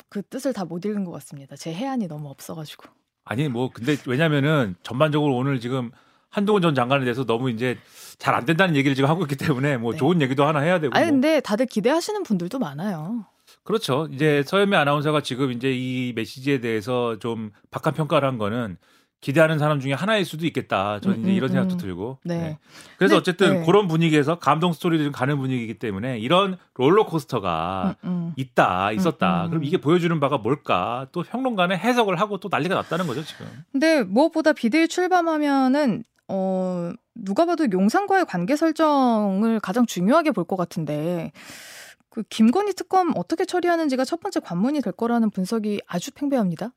그 0.09 0.23
뜻을 0.23 0.51
다 0.53 0.65
못 0.65 0.83
읽은 0.83 1.03
것 1.05 1.11
같습니다. 1.11 1.55
제 1.55 1.71
해안이 1.71 2.07
너무 2.07 2.27
없어가지고. 2.29 2.85
아니 3.23 3.47
뭐 3.49 3.69
근데 3.71 3.95
왜냐면은 4.07 4.75
전반적으로 4.81 5.35
오늘 5.35 5.59
지금 5.59 5.91
한동훈 6.29 6.63
전 6.63 6.73
장관에 6.73 7.03
대해서 7.03 7.25
너무 7.25 7.51
이제 7.51 7.77
잘 8.17 8.33
안 8.33 8.45
된다는 8.45 8.75
얘기를 8.75 8.95
지금 8.95 9.09
하고 9.09 9.21
있기 9.23 9.35
때문에 9.35 9.77
뭐 9.77 9.91
네. 9.91 9.97
좋은 9.99 10.21
얘기도 10.23 10.43
하나 10.45 10.59
해야 10.61 10.79
되고 10.79 10.95
아니 10.95 11.05
뭐. 11.05 11.11
근데 11.13 11.39
다들 11.39 11.67
기대하시는 11.67 12.23
분들도 12.23 12.57
많아요. 12.57 13.25
그렇죠. 13.63 14.07
이제 14.11 14.43
서현미 14.45 14.75
아나운서가 14.75 15.21
지금 15.21 15.51
이제 15.51 15.71
이 15.73 16.13
메시지에 16.15 16.59
대해서 16.59 17.17
좀 17.19 17.51
박한 17.71 17.93
평가를 17.93 18.27
한 18.27 18.37
거는 18.37 18.77
기대하는 19.21 19.57
사람 19.57 19.79
중에 19.79 19.93
하나일 19.93 20.25
수도 20.25 20.45
있겠다. 20.45 20.99
저는 20.99 21.19
음, 21.19 21.23
이제 21.23 21.31
이런 21.33 21.49
음, 21.49 21.53
생각도 21.53 21.75
음. 21.75 21.77
들고. 21.77 22.19
네. 22.25 22.57
그래서 22.97 23.15
근데, 23.15 23.15
어쨌든 23.15 23.59
네. 23.61 23.65
그런 23.65 23.87
분위기에서 23.87 24.37
감동 24.37 24.73
스토리도 24.73 25.05
좀 25.05 25.13
가는 25.13 25.37
분위기이기 25.37 25.75
때문에 25.79 26.19
이런 26.19 26.57
롤러코스터가 26.73 27.95
음, 28.03 28.09
음. 28.09 28.33
있다, 28.35 28.91
있었다. 28.91 29.41
음, 29.41 29.45
음. 29.45 29.49
그럼 29.51 29.63
이게 29.63 29.77
보여주는 29.77 30.19
바가 30.19 30.39
뭘까? 30.39 31.07
또 31.13 31.23
평론가는 31.23 31.77
해석을 31.77 32.19
하고 32.19 32.37
또 32.39 32.49
난리가 32.51 32.75
났다는 32.75 33.07
거죠, 33.07 33.23
지금. 33.23 33.45
근데 33.71 34.03
무엇보다 34.03 34.51
비대위 34.51 34.89
출범하면은 34.89 36.03
어 36.27 36.91
누가 37.15 37.45
봐도 37.45 37.65
용산과의 37.71 38.25
관계 38.25 38.55
설정을 38.57 39.59
가장 39.61 39.85
중요하게 39.85 40.31
볼 40.31 40.45
것 40.45 40.55
같은데 40.57 41.31
그 42.13 42.21
김건희 42.29 42.73
특검 42.73 43.11
어떻게 43.15 43.43
처리하는지가 43.43 44.05
첫 44.05 44.19
번째 44.19 44.39
관문이 44.39 44.81
될 44.81 44.93
거라는 44.93 45.31
분석이 45.31 45.81
아주 45.87 46.11
팽배합니다. 46.11 46.71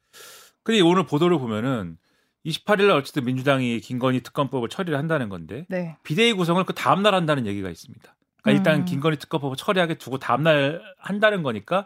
근데 0.62 0.80
오늘 0.80 1.04
보도를 1.04 1.38
보면은 1.38 1.98
28일 2.46 2.86
날 2.86 2.96
어쨌든 2.96 3.26
민주당이 3.26 3.80
김건희 3.80 4.22
특검법을 4.22 4.70
처리를 4.70 4.96
한다는 4.96 5.28
건데 5.28 5.66
네. 5.68 5.98
비대위 6.04 6.32
구성을 6.32 6.64
그 6.64 6.72
다음 6.72 7.02
날 7.02 7.14
한다는 7.14 7.44
얘기가 7.44 7.68
있습니다. 7.68 8.16
그러니까 8.42 8.50
일단 8.58 8.80
음. 8.80 8.84
김건희 8.86 9.18
특검법을 9.18 9.58
처리하게 9.58 9.98
두고 9.98 10.18
다음 10.18 10.42
날 10.42 10.80
한다는 10.96 11.42
거니까 11.42 11.84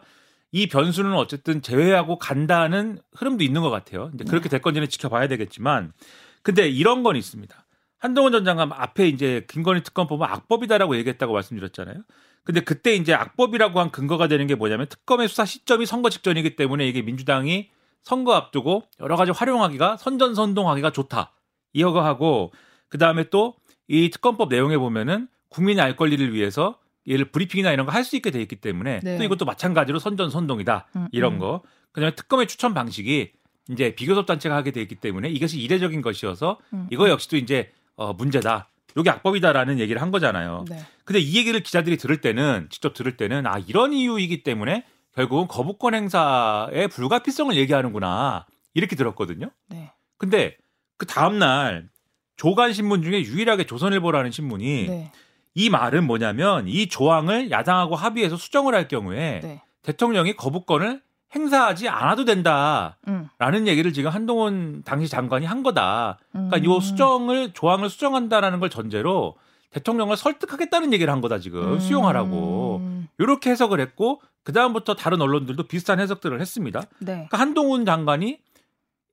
이 0.53 0.67
변수는 0.67 1.13
어쨌든 1.13 1.61
제외하고 1.61 2.19
간다는 2.19 2.99
흐름도 3.15 3.43
있는 3.43 3.61
것 3.61 3.69
같아요. 3.69 4.11
이제 4.13 4.23
그렇게 4.23 4.47
될 4.47 4.61
건지는 4.61 4.87
지켜봐야 4.87 5.27
되겠지만, 5.27 5.93
근데 6.41 6.67
이런 6.69 7.03
건 7.03 7.15
있습니다. 7.15 7.65
한동훈 8.01 8.31
전 8.33 8.43
장관 8.43 8.71
앞에 8.73 9.07
이제 9.07 9.45
김건희 9.47 9.83
특검법은 9.83 10.27
악법이다라고 10.27 10.95
얘기했다고 10.97 11.33
말씀드렸잖아요. 11.33 11.97
근데 12.43 12.59
그때 12.61 12.95
이제 12.95 13.13
악법이라고 13.13 13.79
한 13.79 13.91
근거가 13.91 14.27
되는 14.27 14.47
게 14.47 14.55
뭐냐면 14.55 14.87
특검의 14.87 15.27
수사 15.29 15.45
시점이 15.45 15.85
선거 15.85 16.09
직전이기 16.09 16.55
때문에 16.55 16.87
이게 16.87 17.01
민주당이 17.03 17.69
선거 18.03 18.33
앞두고 18.33 18.83
여러 18.99 19.15
가지 19.15 19.31
활용하기가 19.31 19.97
선전선동하기가 19.97 20.91
좋다. 20.91 21.31
이거 21.73 22.01
하고 22.03 22.51
그 22.89 22.97
다음에 22.97 23.29
또 23.29 23.61
이 23.87 24.09
특검법 24.09 24.47
내용에 24.47 24.77
보면은 24.77 25.27
국민의 25.49 25.83
알 25.83 25.97
권리를 25.97 26.33
위해서 26.33 26.79
예를 27.07 27.25
브리핑이나 27.25 27.73
이런 27.73 27.85
거 27.85 27.91
할 27.91 28.05
수 28.05 28.15
있게 28.15 28.31
돼 28.31 28.41
있기 28.41 28.55
때문에 28.55 29.01
네. 29.03 29.17
또 29.17 29.23
이것도 29.23 29.43
마찬가지로 29.43 29.99
선전선동이다 29.99 30.87
음, 30.95 31.07
이런 31.11 31.33
음. 31.33 31.39
거. 31.39 31.61
그다음에 31.91 32.15
특검의 32.15 32.47
추천 32.47 32.73
방식이 32.73 33.33
이제 33.69 33.93
비교섭 33.93 34.25
단체가 34.27 34.55
하게 34.55 34.71
돼 34.71 34.81
있기 34.81 34.95
때문에 34.95 35.27
이것이 35.29 35.59
이례적인 35.59 36.01
것이어서 36.01 36.57
음, 36.71 36.87
이거 36.89 37.09
역시도 37.09 37.35
이제 37.35 37.69
어 38.01 38.13
문제다. 38.13 38.67
요게 38.97 39.09
악법이다라는 39.09 39.79
얘기를 39.79 40.01
한 40.01 40.11
거잖아요. 40.11 40.65
네. 40.67 40.79
근데 41.05 41.19
이 41.19 41.37
얘기를 41.37 41.61
기자들이 41.61 41.97
들을 41.97 42.19
때는 42.19 42.67
직접 42.71 42.93
들을 42.93 43.15
때는 43.15 43.45
아 43.45 43.59
이런 43.67 43.93
이유이기 43.93 44.43
때문에 44.43 44.85
결국은 45.13 45.47
거부권 45.47 45.93
행사의 45.93 46.87
불가피성을 46.89 47.55
얘기하는구나 47.55 48.47
이렇게 48.73 48.95
들었거든요. 48.95 49.51
네. 49.69 49.91
근데 50.17 50.57
그 50.97 51.05
다음 51.05 51.37
날 51.39 51.89
조간 52.35 52.73
신문 52.73 53.03
중에 53.03 53.21
유일하게 53.21 53.65
조선일보라는 53.65 54.31
신문이 54.31 54.87
네. 54.87 55.11
이 55.53 55.69
말은 55.69 56.05
뭐냐면 56.05 56.67
이 56.67 56.87
조항을 56.87 57.51
야당하고 57.51 57.95
합의해서 57.95 58.35
수정을 58.35 58.73
할 58.73 58.87
경우에 58.87 59.41
네. 59.41 59.61
대통령이 59.83 60.35
거부권을 60.35 61.01
행사하지 61.33 61.87
않아도 61.87 62.25
된다라는 62.25 62.95
음. 63.07 63.67
얘기를 63.67 63.93
지금 63.93 64.11
한동훈 64.11 64.81
당시 64.83 65.07
장관이 65.09 65.45
한 65.45 65.63
거다. 65.63 66.17
그러니까 66.31 66.57
음. 66.57 66.65
이 66.65 66.81
수정을 66.81 67.53
조항을 67.53 67.89
수정한다라는 67.89 68.59
걸 68.59 68.69
전제로 68.69 69.35
대통령을 69.71 70.17
설득하겠다는 70.17 70.91
얘기를 70.93 71.11
한 71.13 71.21
거다 71.21 71.39
지금 71.39 71.73
음. 71.73 71.79
수용하라고 71.79 72.81
이렇게 73.17 73.49
해석을 73.51 73.79
했고 73.79 74.21
그 74.43 74.51
다음부터 74.51 74.95
다른 74.95 75.21
언론들도 75.21 75.63
비슷한 75.67 75.99
해석들을 75.99 76.41
했습니다. 76.41 76.81
네. 76.99 77.13
그러니까 77.13 77.39
한동훈 77.39 77.85
장관이 77.85 78.39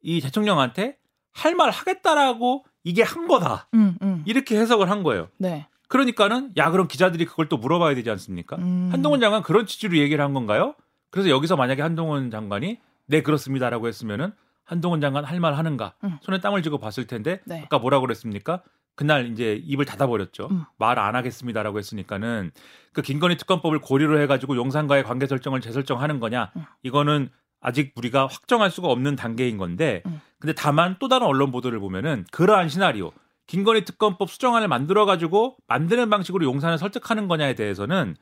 이 0.02 0.20
대통령한테 0.20 0.96
할 1.32 1.54
말 1.54 1.70
하겠다라고 1.70 2.64
이게 2.82 3.02
한 3.02 3.28
거다 3.28 3.68
음, 3.74 3.96
음. 4.02 4.22
이렇게 4.26 4.58
해석을 4.58 4.90
한 4.90 5.02
거예요. 5.04 5.28
네. 5.36 5.66
그러니까는 5.86 6.50
야 6.56 6.70
그럼 6.70 6.88
기자들이 6.88 7.24
그걸 7.26 7.48
또 7.48 7.56
물어봐야 7.58 7.94
되지 7.94 8.10
않습니까? 8.10 8.56
음. 8.56 8.88
한동훈 8.92 9.20
장관 9.20 9.42
그런 9.42 9.66
취지로 9.66 9.96
얘기를 9.98 10.22
한 10.24 10.34
건가요? 10.34 10.74
그래서 11.10 11.28
여기서 11.28 11.56
만약에 11.56 11.82
한동훈 11.82 12.30
장관이 12.30 12.78
네 13.06 13.22
그렇습니다라고 13.22 13.88
했으면은 13.88 14.32
한동훈 14.64 15.00
장관 15.00 15.24
할 15.24 15.40
말 15.40 15.54
하는가 15.54 15.94
음. 16.04 16.18
손에 16.22 16.40
땀을 16.40 16.62
쥐고 16.62 16.78
봤을 16.78 17.06
텐데 17.06 17.40
네. 17.46 17.62
아까 17.64 17.78
뭐라고 17.78 18.02
그랬습니까? 18.02 18.62
그날 18.94 19.30
이제 19.30 19.60
입을 19.64 19.84
닫아버렸죠. 19.84 20.48
음. 20.50 20.64
말안 20.76 21.14
하겠습니다라고 21.14 21.78
했으니까는 21.78 22.50
그 22.92 23.00
김건희 23.00 23.36
특검법을 23.36 23.78
고리로 23.80 24.20
해가지고 24.20 24.56
용산과의 24.56 25.04
관계 25.04 25.26
설정을 25.26 25.60
재설정하는 25.60 26.18
거냐? 26.20 26.50
음. 26.56 26.64
이거는 26.82 27.30
아직 27.60 27.92
우리가 27.96 28.26
확정할 28.26 28.70
수가 28.70 28.88
없는 28.88 29.16
단계인 29.16 29.56
건데, 29.56 30.02
음. 30.06 30.20
근데 30.38 30.52
다만 30.52 30.96
또 30.98 31.08
다른 31.08 31.26
언론 31.26 31.50
보도를 31.52 31.78
보면은 31.80 32.24
그러한 32.32 32.68
시나리오, 32.68 33.12
김건희 33.46 33.84
특검법 33.84 34.30
수정안을 34.30 34.68
만들어 34.68 35.06
가지고 35.06 35.56
만드는 35.68 36.10
방식으로 36.10 36.44
용산을 36.44 36.76
설득하는 36.78 37.28
거냐에 37.28 37.54
대해서는 37.54 38.16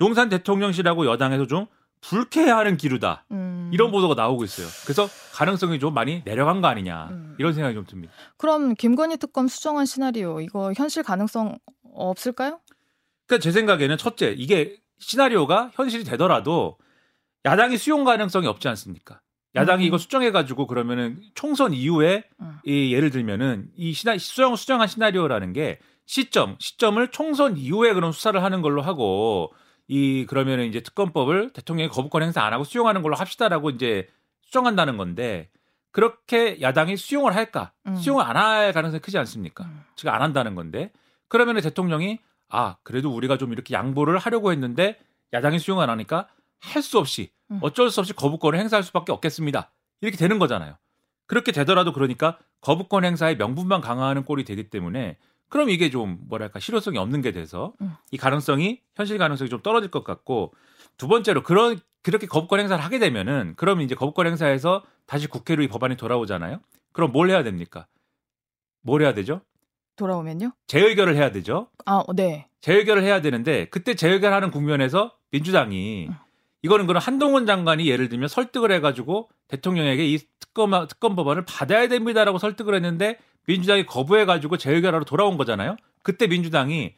용산 0.00 0.28
대통령실하고 0.30 1.06
여당에서 1.06 1.46
좀 1.46 1.66
불쾌해하는 2.08 2.76
기류다. 2.76 3.24
음. 3.30 3.70
이런 3.72 3.90
보도가 3.90 4.14
나오고 4.14 4.44
있어요. 4.44 4.66
그래서 4.84 5.08
가능성이 5.32 5.78
좀 5.78 5.94
많이 5.94 6.22
내려간 6.24 6.60
거 6.60 6.68
아니냐 6.68 7.08
음. 7.10 7.34
이런 7.38 7.52
생각이 7.52 7.74
좀 7.74 7.86
듭니다. 7.86 8.12
그럼 8.36 8.74
김건희 8.74 9.16
특검 9.16 9.48
수정한 9.48 9.86
시나리오 9.86 10.40
이거 10.40 10.72
현실 10.76 11.02
가능성 11.02 11.58
없을까요? 11.94 12.60
그러니까 13.26 13.42
제 13.42 13.52
생각에는 13.52 13.96
첫째 13.96 14.34
이게 14.36 14.76
시나리오가 14.98 15.70
현실이 15.74 16.04
되더라도 16.04 16.76
야당이 17.44 17.76
수용 17.78 18.04
가능성이 18.04 18.46
없지 18.46 18.68
않습니까? 18.68 19.20
야당이 19.54 19.84
음. 19.84 19.86
이거 19.86 19.98
수정해가지고 19.98 20.66
그러면은 20.66 21.20
총선 21.34 21.72
이후에 21.72 22.24
음. 22.40 22.58
이 22.64 22.92
예를 22.92 23.10
들면은 23.10 23.68
이 23.76 23.92
시나 23.92 24.16
수정 24.18 24.56
수정한 24.56 24.88
시나리오라는 24.88 25.52
게 25.52 25.78
시점 26.06 26.56
시점을 26.58 27.08
총선 27.08 27.56
이후에 27.56 27.94
그런 27.94 28.12
수사를 28.12 28.42
하는 28.42 28.60
걸로 28.60 28.82
하고 28.82 29.54
이 29.88 30.26
그러면은 30.26 30.66
이제 30.66 30.80
특검법을 30.80 31.52
대통령이 31.52 31.88
거부권 31.90 32.22
행사 32.22 32.42
안 32.42 32.52
하고 32.52 32.64
수용하는 32.64 33.02
걸로 33.02 33.16
합시다라고 33.16 33.70
이제 33.70 34.08
수정한다는 34.42 34.96
건데 34.96 35.50
그렇게 35.90 36.60
야당이 36.60 36.96
수용을 36.96 37.34
할까? 37.36 37.72
음. 37.86 37.94
수용을 37.96 38.24
안 38.24 38.36
할 38.36 38.72
가능성이 38.72 39.00
크지 39.00 39.18
않습니까? 39.18 39.64
음. 39.64 39.84
지금 39.96 40.12
안 40.12 40.22
한다는 40.22 40.54
건데 40.54 40.90
그러면은 41.28 41.60
대통령이 41.62 42.18
아 42.48 42.76
그래도 42.82 43.10
우리가 43.14 43.36
좀 43.38 43.52
이렇게 43.52 43.74
양보를 43.74 44.18
하려고 44.18 44.52
했는데 44.52 44.98
야당이 45.32 45.58
수용 45.58 45.80
안 45.80 45.90
하니까 45.90 46.28
할 46.60 46.82
수 46.82 46.98
없이 46.98 47.30
음. 47.50 47.58
어쩔 47.62 47.90
수 47.90 48.00
없이 48.00 48.14
거부권을 48.14 48.58
행사할 48.58 48.82
수밖에 48.84 49.12
없겠습니다. 49.12 49.70
이렇게 50.00 50.16
되는 50.16 50.38
거잖아요. 50.38 50.76
그렇게 51.26 51.52
되더라도 51.52 51.92
그러니까 51.92 52.38
거부권 52.62 53.04
행사의 53.04 53.36
명분만 53.36 53.80
강화하는 53.82 54.24
꼴이 54.24 54.44
되기 54.44 54.70
때문에 54.70 55.18
그럼 55.54 55.70
이게 55.70 55.88
좀 55.88 56.18
뭐랄까 56.26 56.58
실효성이 56.58 56.98
없는 56.98 57.20
게 57.20 57.30
돼서 57.30 57.74
음. 57.80 57.94
이 58.10 58.16
가능성이 58.16 58.80
현실 58.96 59.18
가능성이 59.18 59.48
좀 59.48 59.62
떨어질 59.62 59.88
것 59.88 60.02
같고 60.02 60.52
두 60.96 61.06
번째로 61.06 61.44
그런 61.44 61.78
그렇게 62.02 62.26
거부권 62.26 62.58
행사를 62.58 62.84
하게 62.84 62.98
되면은 62.98 63.54
그럼 63.54 63.80
이제 63.80 63.94
거부권 63.94 64.26
행사에서 64.26 64.82
다시 65.06 65.28
국회로 65.28 65.62
이 65.62 65.68
법안이 65.68 65.96
돌아오잖아요. 65.96 66.58
그럼 66.90 67.12
뭘 67.12 67.30
해야 67.30 67.44
됩니까? 67.44 67.86
뭘 68.82 69.02
해야 69.02 69.14
되죠? 69.14 69.42
돌아오면요? 69.94 70.50
재의결을 70.66 71.14
해야 71.14 71.30
되죠. 71.30 71.68
아, 71.86 72.02
네. 72.16 72.48
재의결을 72.60 73.04
해야 73.04 73.20
되는데 73.20 73.68
그때 73.68 73.94
재의결하는 73.94 74.50
국면에서 74.50 75.16
민주당이 75.30 76.08
음. 76.08 76.14
이거는 76.62 76.88
그런 76.88 77.00
한동훈 77.00 77.46
장관이 77.46 77.86
예를 77.86 78.08
들면 78.08 78.26
설득을 78.26 78.72
해가지고 78.72 79.30
대통령에게 79.46 80.04
이 80.04 80.18
특검 80.40 80.72
특검 80.88 81.14
법안을 81.14 81.44
받아야 81.44 81.86
됩니다라고 81.86 82.38
설득을 82.38 82.74
했는데 82.74 83.18
민주당이 83.46 83.86
거부해가지고 83.86 84.56
재의결하러 84.56 85.04
돌아온 85.04 85.36
거잖아요. 85.36 85.76
그때 86.02 86.26
민주당이 86.26 86.94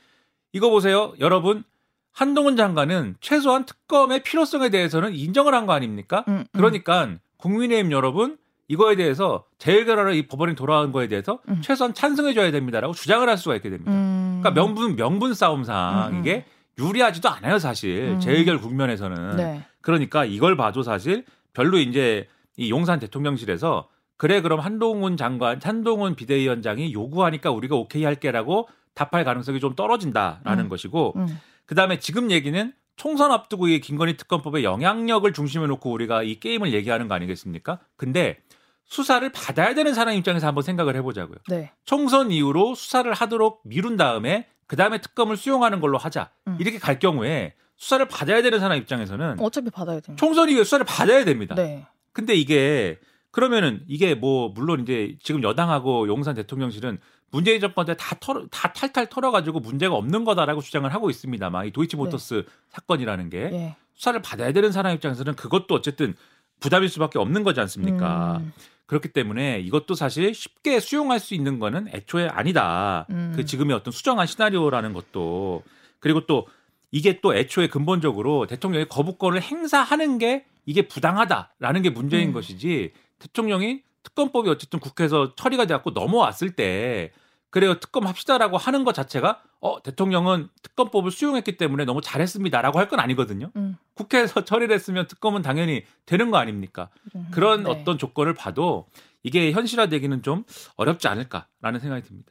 이거 0.53 0.71
보세요, 0.71 1.13
여러분. 1.21 1.65
한동훈 2.13 2.57
장관은 2.57 3.17
최소한 3.21 3.67
특검의 3.67 4.23
필요성에 4.23 4.71
대해서는 4.71 5.15
인정을 5.15 5.53
한 5.55 5.67
거 5.67 5.75
아닙니까? 5.75 6.25
음, 6.29 6.39
음. 6.39 6.45
그러니까 6.53 7.11
국민의힘 7.37 7.93
여러분 7.93 8.39
이거에 8.69 8.97
대해서 8.97 9.45
재의결하러 9.59 10.15
이 10.15 10.27
법안이 10.27 10.55
돌아온 10.55 10.93
거에 10.93 11.09
대해서 11.09 11.41
음. 11.51 11.61
최소한 11.63 11.93
찬성해 11.93 12.33
줘야 12.33 12.51
됩니다라고 12.51 12.95
주장을 12.95 13.29
할 13.29 13.37
수가 13.37 13.55
있게 13.57 13.69
됩니다. 13.69 13.93
음. 13.93 14.41
그러니까 14.41 14.51
명분 14.59 14.97
명분 14.97 15.35
싸움상 15.35 16.09
음, 16.09 16.15
음. 16.15 16.21
이게 16.21 16.47
유리하지도 16.79 17.29
않아요 17.29 17.59
사실 17.59 18.13
음. 18.15 18.21
재의결 18.21 18.61
국면에서는 18.63 19.37
네. 19.37 19.67
그러니까 19.83 20.25
이걸 20.25 20.57
봐도 20.57 20.83
사실 20.83 21.25
별로 21.53 21.77
이제 21.79 22.29
이 22.57 22.71
용산 22.71 22.99
대통령실에서 22.99 23.89
그래 24.17 24.41
그럼 24.41 24.61
한동훈 24.61 25.17
장관 25.17 25.61
한동훈 25.63 26.15
비대위원장이 26.15 26.93
요구하니까 26.93 27.51
우리가 27.51 27.77
오케이 27.77 28.05
할게라고 28.05 28.69
답할 28.95 29.25
가능성이 29.25 29.61
좀 29.61 29.75
떨어진다라는 29.75 30.65
음. 30.65 30.69
것이고 30.69 31.15
음. 31.17 31.41
그다음에 31.67 31.99
지금 31.99 32.31
얘기는 32.31 32.73
총선 32.97 33.31
앞두고 33.31 33.69
이 33.69 33.81
김건희 33.81 34.17
특검법의 34.17 34.65
영향력을 34.65 35.31
중심에 35.33 35.67
놓고 35.67 35.91
우리가 35.93 36.23
이 36.23 36.41
게임을 36.41 36.73
얘기하는 36.73 37.09
거 37.09 37.15
아니겠습니까? 37.15 37.79
근데 37.97 38.39
수사를 38.87 39.29
받아야 39.33 39.75
되는 39.75 39.93
사람 39.93 40.15
입장에서 40.15 40.47
한번 40.47 40.63
생각을 40.63 40.97
해보자고요. 40.97 41.37
네. 41.49 41.73
총선 41.85 42.31
이후로 42.31 42.75
수사를 42.75 43.13
하도록 43.13 43.61
미룬 43.65 43.97
다음에 43.97 44.47
그 44.67 44.77
다음에 44.77 44.99
특검을 44.99 45.37
수용하는 45.37 45.81
걸로 45.81 45.99
하자 45.99 46.31
음. 46.49 46.57
이렇게 46.59 46.79
갈 46.79 46.99
경우에 46.99 47.55
수사를 47.77 48.07
받아야 48.09 48.41
되는 48.41 48.59
사람 48.59 48.79
입장에서는 48.79 49.37
어차피 49.41 49.71
받아야 49.71 50.01
됩니다. 50.01 50.17
총선 50.17 50.49
이후에 50.49 50.65
수사를 50.65 50.87
받아야 50.87 51.25
됩니다. 51.25 51.55
네. 51.55 51.87
근데 52.13 52.35
이게 52.35 52.99
그러면은 53.37 53.83
이게 53.87 54.15
뭐 54.15 54.49
물론 54.49 54.81
이제 54.81 55.15
지금 55.23 55.43
여당하고 55.43 56.09
용산 56.09 56.35
대통령실은 56.35 56.97
문재인 57.31 57.61
정권 57.61 57.85
때 57.85 57.93
다 57.93 58.17
털어 58.19 58.47
다 58.51 58.73
탈탈 58.73 59.11
털어가지고 59.11 59.61
문제가 59.61 59.95
없는 59.95 60.25
거다라고 60.25 60.63
주장을 60.63 60.91
하고 60.95 61.11
있습니다만 61.11 61.67
이 61.67 61.71
도이치모터스 61.71 62.47
사건이라는 62.71 63.29
게 63.29 63.39
예. 63.53 63.77
수사를 63.93 64.23
받아야 64.23 64.53
되는 64.53 64.73
사람 64.73 64.95
입장에서는 64.95 65.35
그것도 65.37 65.75
어쨌든 65.75 66.15
부담일 66.61 66.89
수밖에 66.89 67.19
없는 67.19 67.43
거지 67.43 67.61
않습니까? 67.61 68.39
음. 68.39 68.55
그렇기 68.87 69.09
때문에 69.09 69.61
이것도 69.61 69.95
사실 69.97 70.33
쉽게 70.33 70.81
수용할 70.81 71.21
수 71.21 71.35
있는 71.35 71.59
거는 71.59 71.89
애초에 71.93 72.29
아니다. 72.29 73.05
음. 73.11 73.35
그 73.37 73.45
지금의 73.45 73.77
어떤 73.77 73.93
수정한 73.93 74.27
시나리오라는 74.27 74.95
것도 74.95 75.63
그리고 76.01 76.25
또 76.25 76.49
이게 76.91 77.21
또 77.21 77.35
애초에 77.35 77.69
근본적으로 77.69 78.47
대통령이 78.47 78.87
거부권을 78.87 79.43
행사하는 79.43 80.17
게 80.17 80.47
이게 80.65 80.89
부당하다라는 80.89 81.83
게 81.83 81.91
문제인 81.91 82.31
음. 82.31 82.33
것이지 82.33 82.93
대통령이 83.19 83.83
특검법이 84.03 84.49
어쨌든 84.49 84.79
국회에서 84.81 85.35
처리가 85.35 85.67
돼갖고 85.67 85.91
넘어왔을 85.91 86.51
때 86.53 87.13
그래요 87.51 87.79
특검 87.81 88.07
합시다라고 88.07 88.57
하는 88.59 88.85
것 88.85 88.95
자체가 88.95 89.43
어 89.61 89.83
대통령은 89.83 90.49
특검법을 90.63 91.11
수용했기 91.11 91.57
때문에 91.57 91.85
너무 91.85 92.01
잘했습니다라고 92.03 92.79
할 92.79 92.89
건 92.89 93.01
아니거든요. 93.01 93.51
음. 93.57 93.77
국회에서 93.95 94.45
처리를 94.45 94.75
했으면 94.75 95.07
특검은 95.09 95.43
당연히 95.43 95.85
되는 96.05 96.31
거 96.31 96.37
아닙니까? 96.37 96.89
음. 97.15 97.27
그런 97.31 97.65
네. 97.65 97.71
어떤 97.71 97.99
조건을 97.99 98.35
봐도 98.35 98.87
이게 99.23 99.51
현실화되기는 99.53 100.23
좀 100.23 100.45
어렵지 100.77 101.09
않을까라는 101.09 101.81
생각이 101.81 102.03
듭니다. 102.07 102.31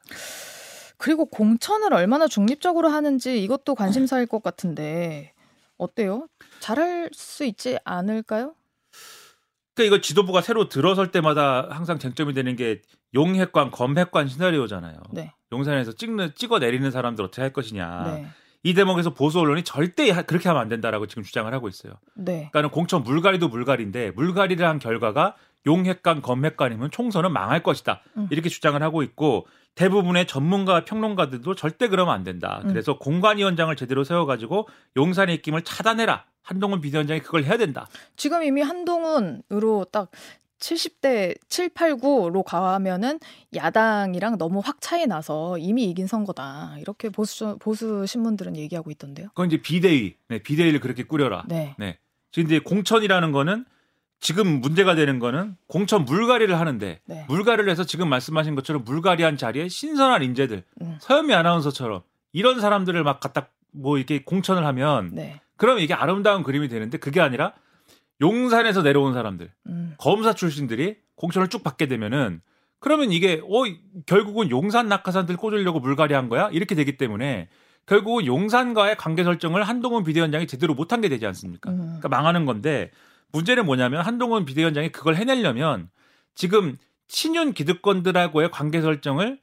그리고 0.98 1.26
공천을 1.26 1.94
얼마나 1.94 2.28
중립적으로 2.28 2.88
하는지 2.90 3.44
이것도 3.44 3.76
관심사일 3.76 4.28
것 4.28 4.42
같은데 4.42 5.34
어때요? 5.78 6.28
잘할 6.60 7.10
수 7.14 7.44
있지 7.44 7.78
않을까요? 7.84 8.54
그러니까 9.76 9.96
이거 9.96 10.02
지도부가 10.02 10.42
새로 10.42 10.70
들어설 10.70 11.12
때마다 11.12 11.68
항상 11.70 12.00
쟁점이 12.00 12.34
되는 12.34 12.56
게 12.56 12.82
용핵관, 13.14 13.72
검핵관 13.72 14.28
시나리오잖아요. 14.28 14.96
네. 15.12 15.34
용산에서 15.52 15.92
찍는 15.94 16.32
찍어 16.36 16.60
내리는 16.60 16.90
사람들 16.90 17.24
어떻게 17.24 17.42
할 17.42 17.52
것이냐. 17.54 18.04
네. 18.06 18.28
이 18.64 18.74
대목에서 18.74 19.14
보수 19.14 19.40
언론이 19.40 19.64
절대 19.64 20.10
하- 20.10 20.24
그렇게 20.24 20.50
하면 20.50 20.62
안 20.62 20.70
된다라고 20.70 21.06
지금 21.08 21.24
주장을 21.24 21.54
하고 21.54 21.68
있어요. 21.68 21.94
네. 22.16 22.50
그러니까는 22.52 22.70
공천 22.72 23.04
물갈이도 23.04 23.50
물갈이인데 23.50 24.12
물갈이를 24.12 24.66
한 24.68 24.80
결과가 24.80 25.36
용핵관, 25.68 26.22
검핵관이면 26.22 26.92
총선은 26.92 27.32
망할 27.32 27.62
것이다. 27.62 28.02
음. 28.18 28.28
이렇게 28.32 28.50
주장을 28.50 28.82
하고 28.82 29.04
있고 29.04 29.46
대부분의 29.76 30.26
전문가 30.26 30.86
평론가들도 30.86 31.54
절대 31.56 31.90
그러면 31.90 32.14
안 32.16 32.24
된다. 32.24 32.62
음. 32.64 32.70
그래서 32.70 32.98
공관위원장을 32.98 33.76
제대로 33.76 34.04
세워가지고 34.04 34.68
용산의 34.96 35.36
입김을 35.36 35.64
차단해라. 35.64 36.26
한동훈 36.46 36.80
비대위원장이 36.80 37.22
그걸 37.22 37.44
해야 37.44 37.58
된다. 37.58 37.88
지금 38.16 38.44
이미 38.44 38.62
한동훈으로 38.62 39.86
딱 39.92 40.12
70대 40.60 41.36
7, 41.50 41.70
8, 41.70 41.96
9로 41.96 42.44
가면은 42.44 43.20
야당이랑 43.54 44.38
너무 44.38 44.62
확 44.64 44.80
차이 44.80 45.06
나서 45.08 45.58
이미 45.58 45.86
이긴 45.86 46.08
선거다. 46.08 46.78
이렇게 46.80 47.10
보수 47.10 47.58
보수 47.60 48.06
신문들은 48.06 48.56
얘기하고 48.56 48.92
있던데요. 48.92 49.28
그건 49.30 49.48
이제 49.48 49.58
비대위, 49.58 50.16
네, 50.30 50.40
비대위를 50.40 50.80
그렇게 50.80 51.04
꾸려라. 51.04 51.44
네. 51.48 51.76
네. 51.78 51.98
지금 52.32 52.48
이제 52.48 52.60
공천이라는 52.60 53.32
거는 53.32 53.66
지금 54.20 54.62
문제가 54.62 54.96
되는 54.96 55.20
거는 55.20 55.58
공천 55.68 56.06
물갈이를 56.06 56.60
하는데 56.60 57.00
네. 57.06 57.26
물갈이를 57.28 57.70
해서 57.70 57.84
지금 57.84 58.08
말씀하신 58.10 58.56
것처럼 58.56 58.84
물갈이한 58.84 59.38
자리에 59.38 59.68
신선한 59.68 60.24
인재들 60.24 60.64
음. 60.82 60.98
서현미 61.00 61.34
아나운서처럼 61.34 62.02
이런 62.34 62.60
사람들을 62.60 63.04
막 63.04 63.20
갖다 63.20 63.50
뭐 63.72 63.98
이렇게 63.98 64.24
공천을 64.24 64.66
하면 64.66 65.12
네. 65.14 65.42
그럼 65.58 65.80
이게 65.80 65.94
아름다운 65.94 66.44
그림이 66.44 66.68
되는데 66.68 66.98
그게 66.98 67.22
아니라 67.22 67.54
용산에서 68.22 68.82
내려온 68.82 69.14
사람들, 69.14 69.52
음. 69.68 69.96
검사 69.98 70.34
출신들이 70.34 70.98
공천을 71.16 71.48
쭉 71.50 71.64
받게 71.64 71.88
되면은 71.88 72.42
그러면 72.80 73.12
이게 73.12 73.42
어 73.44 73.64
결국은 74.06 74.50
용산 74.50 74.88
낙하산들 74.88 75.38
꽂으려고 75.38 75.80
물갈이 75.80 76.14
한 76.14 76.30
거야? 76.30 76.50
이렇게 76.52 76.76
되기 76.76 76.98
때문에 76.98 77.50
결국은 77.86 78.26
용산과의 78.26 78.98
관계 78.98 79.24
설정을 79.24 79.64
한동훈 79.64 80.04
비대위원장이 80.04 80.48
제대로 80.48 80.74
못한 80.74 81.02
게 81.02 81.10
되지 81.10 81.26
않습니까? 81.26 81.72
음. 81.72 81.78
그러니까 81.78 82.10
망하는 82.10 82.46
건데 82.46 82.92
문제는 83.32 83.66
뭐냐면 83.66 84.02
한동훈 84.02 84.46
비대위원장이 84.46 84.92
그걸 84.92 85.16
해내려면 85.16 85.90
지금 86.36 86.76
친윤 87.08 87.54
기득권들하고의 87.54 88.52
관계 88.52 88.82
설정을 88.82 89.40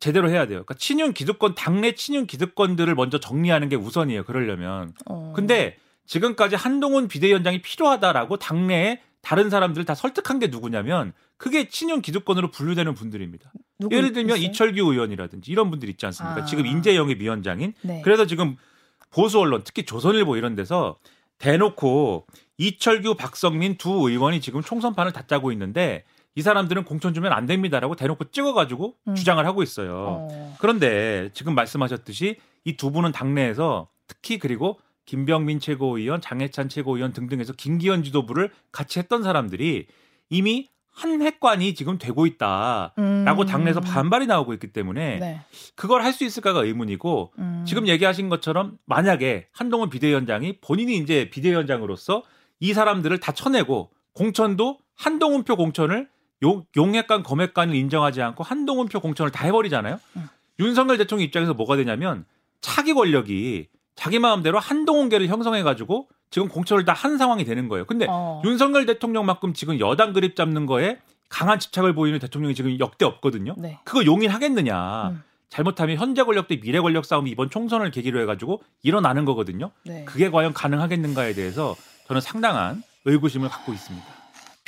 제대로 0.00 0.30
해야 0.30 0.46
돼요. 0.46 0.64
그러니까 0.64 0.74
친윤 0.74 1.12
기득권 1.12 1.54
당내 1.54 1.92
친윤 1.94 2.26
기득권들을 2.26 2.94
먼저 2.94 3.18
정리하는 3.18 3.68
게 3.68 3.76
우선이에요. 3.76 4.24
그러려면. 4.24 4.92
어. 5.06 5.32
근데 5.34 5.76
지금까지 6.06 6.56
한동훈 6.56 7.08
비대위원장이 7.08 7.62
필요하다라고 7.62 8.38
당내에 8.38 9.00
다른 9.20 9.50
사람들을 9.50 9.84
다 9.84 9.94
설득한 9.94 10.38
게 10.38 10.46
누구냐면 10.46 11.12
그게 11.36 11.68
친윤 11.68 12.02
기득권으로 12.02 12.50
분류되는 12.50 12.94
분들입니다. 12.94 13.52
예를 13.90 14.12
들면 14.12 14.38
있어요? 14.38 14.50
이철규 14.50 14.92
의원이라든지 14.92 15.50
이런 15.50 15.70
분들 15.70 15.88
있지 15.88 16.06
않습니까? 16.06 16.42
아. 16.42 16.44
지금 16.44 16.66
인재영입 16.66 17.20
위원장인 17.20 17.74
네. 17.82 18.00
그래서 18.04 18.26
지금 18.26 18.56
보수 19.10 19.38
언론 19.38 19.62
특히 19.64 19.84
조선일보 19.84 20.36
이런 20.36 20.54
데서 20.54 20.98
대놓고 21.38 22.26
이철규 22.56 23.14
박성민 23.14 23.76
두 23.76 24.08
의원이 24.08 24.40
지금 24.40 24.62
총선판을 24.62 25.12
다 25.12 25.26
짜고 25.26 25.52
있는데 25.52 26.04
이 26.38 26.42
사람들은 26.42 26.84
공천 26.84 27.14
주면 27.14 27.32
안 27.32 27.46
됩니다라고 27.46 27.96
대놓고 27.96 28.30
찍어가지고 28.30 28.94
음. 29.08 29.14
주장을 29.16 29.44
하고 29.44 29.64
있어요. 29.64 30.28
어. 30.30 30.56
그런데 30.60 31.30
지금 31.34 31.56
말씀하셨듯이 31.56 32.36
이 32.64 32.76
두 32.76 32.92
분은 32.92 33.10
당내에서 33.10 33.88
특히 34.06 34.38
그리고 34.38 34.78
김병민 35.04 35.58
최고위원, 35.58 36.20
장해찬 36.20 36.68
최고위원 36.68 37.12
등등해서 37.12 37.54
김기현 37.54 38.04
지도부를 38.04 38.52
같이 38.70 39.00
했던 39.00 39.24
사람들이 39.24 39.86
이미 40.30 40.68
한 40.92 41.22
핵관이 41.22 41.74
지금 41.74 41.98
되고 41.98 42.24
있다라고 42.26 42.92
음. 42.98 43.46
당내에서 43.48 43.80
반발이 43.80 44.26
나오고 44.28 44.52
있기 44.54 44.68
때문에 44.72 45.18
네. 45.18 45.40
그걸 45.74 46.02
할 46.04 46.12
수 46.12 46.24
있을까가 46.24 46.62
의문이고 46.62 47.32
음. 47.38 47.64
지금 47.66 47.88
얘기하신 47.88 48.28
것처럼 48.28 48.78
만약에 48.84 49.48
한동훈 49.52 49.90
비대위원장이 49.90 50.58
본인이 50.60 50.98
이제 50.98 51.30
비대위원장으로서 51.30 52.22
이 52.60 52.72
사람들을 52.74 53.18
다 53.18 53.32
쳐내고 53.32 53.90
공천도 54.12 54.78
한동훈표 54.94 55.56
공천을 55.56 56.08
용, 56.42 56.64
용핵관 56.76 57.22
검핵관을 57.22 57.74
인정하지 57.74 58.22
않고 58.22 58.44
한동훈표 58.44 59.00
공천을 59.00 59.30
다 59.32 59.44
해버리잖아요. 59.46 59.98
음. 60.16 60.28
윤석열 60.60 60.98
대통령 60.98 61.24
입장에서 61.24 61.54
뭐가 61.54 61.76
되냐면 61.76 62.24
차기 62.60 62.94
권력이 62.94 63.68
자기 63.94 64.18
마음대로 64.18 64.58
한동훈계를 64.58 65.26
형성해가지고 65.28 66.08
지금 66.30 66.48
공천을 66.48 66.84
다 66.84 66.92
한 66.92 67.18
상황이 67.18 67.44
되는 67.44 67.68
거예요. 67.68 67.84
근데 67.86 68.06
어. 68.08 68.42
윤석열 68.44 68.86
대통령만큼 68.86 69.54
지금 69.54 69.80
여당 69.80 70.12
그립 70.12 70.36
잡는 70.36 70.66
거에 70.66 70.98
강한 71.28 71.58
집착을 71.58 71.94
보이는 71.94 72.18
대통령이 72.18 72.54
지금 72.54 72.78
역대 72.80 73.04
없거든요. 73.04 73.54
네. 73.58 73.78
그거 73.84 74.04
용인하겠느냐. 74.04 75.08
음. 75.10 75.22
잘못하면 75.48 75.96
현재 75.96 76.22
권력 76.24 76.46
대 76.46 76.60
미래 76.60 76.78
권력 76.80 77.04
싸움이 77.04 77.30
이번 77.30 77.48
총선을 77.50 77.90
계기로 77.90 78.20
해가지고 78.20 78.62
일어나는 78.82 79.24
거거든요. 79.24 79.70
네. 79.84 80.04
그게 80.04 80.30
과연 80.30 80.52
가능하겠는가에 80.52 81.32
대해서 81.34 81.74
저는 82.06 82.20
상당한 82.20 82.82
의구심을 83.04 83.48
갖고 83.48 83.72
있습니다. 83.72 84.06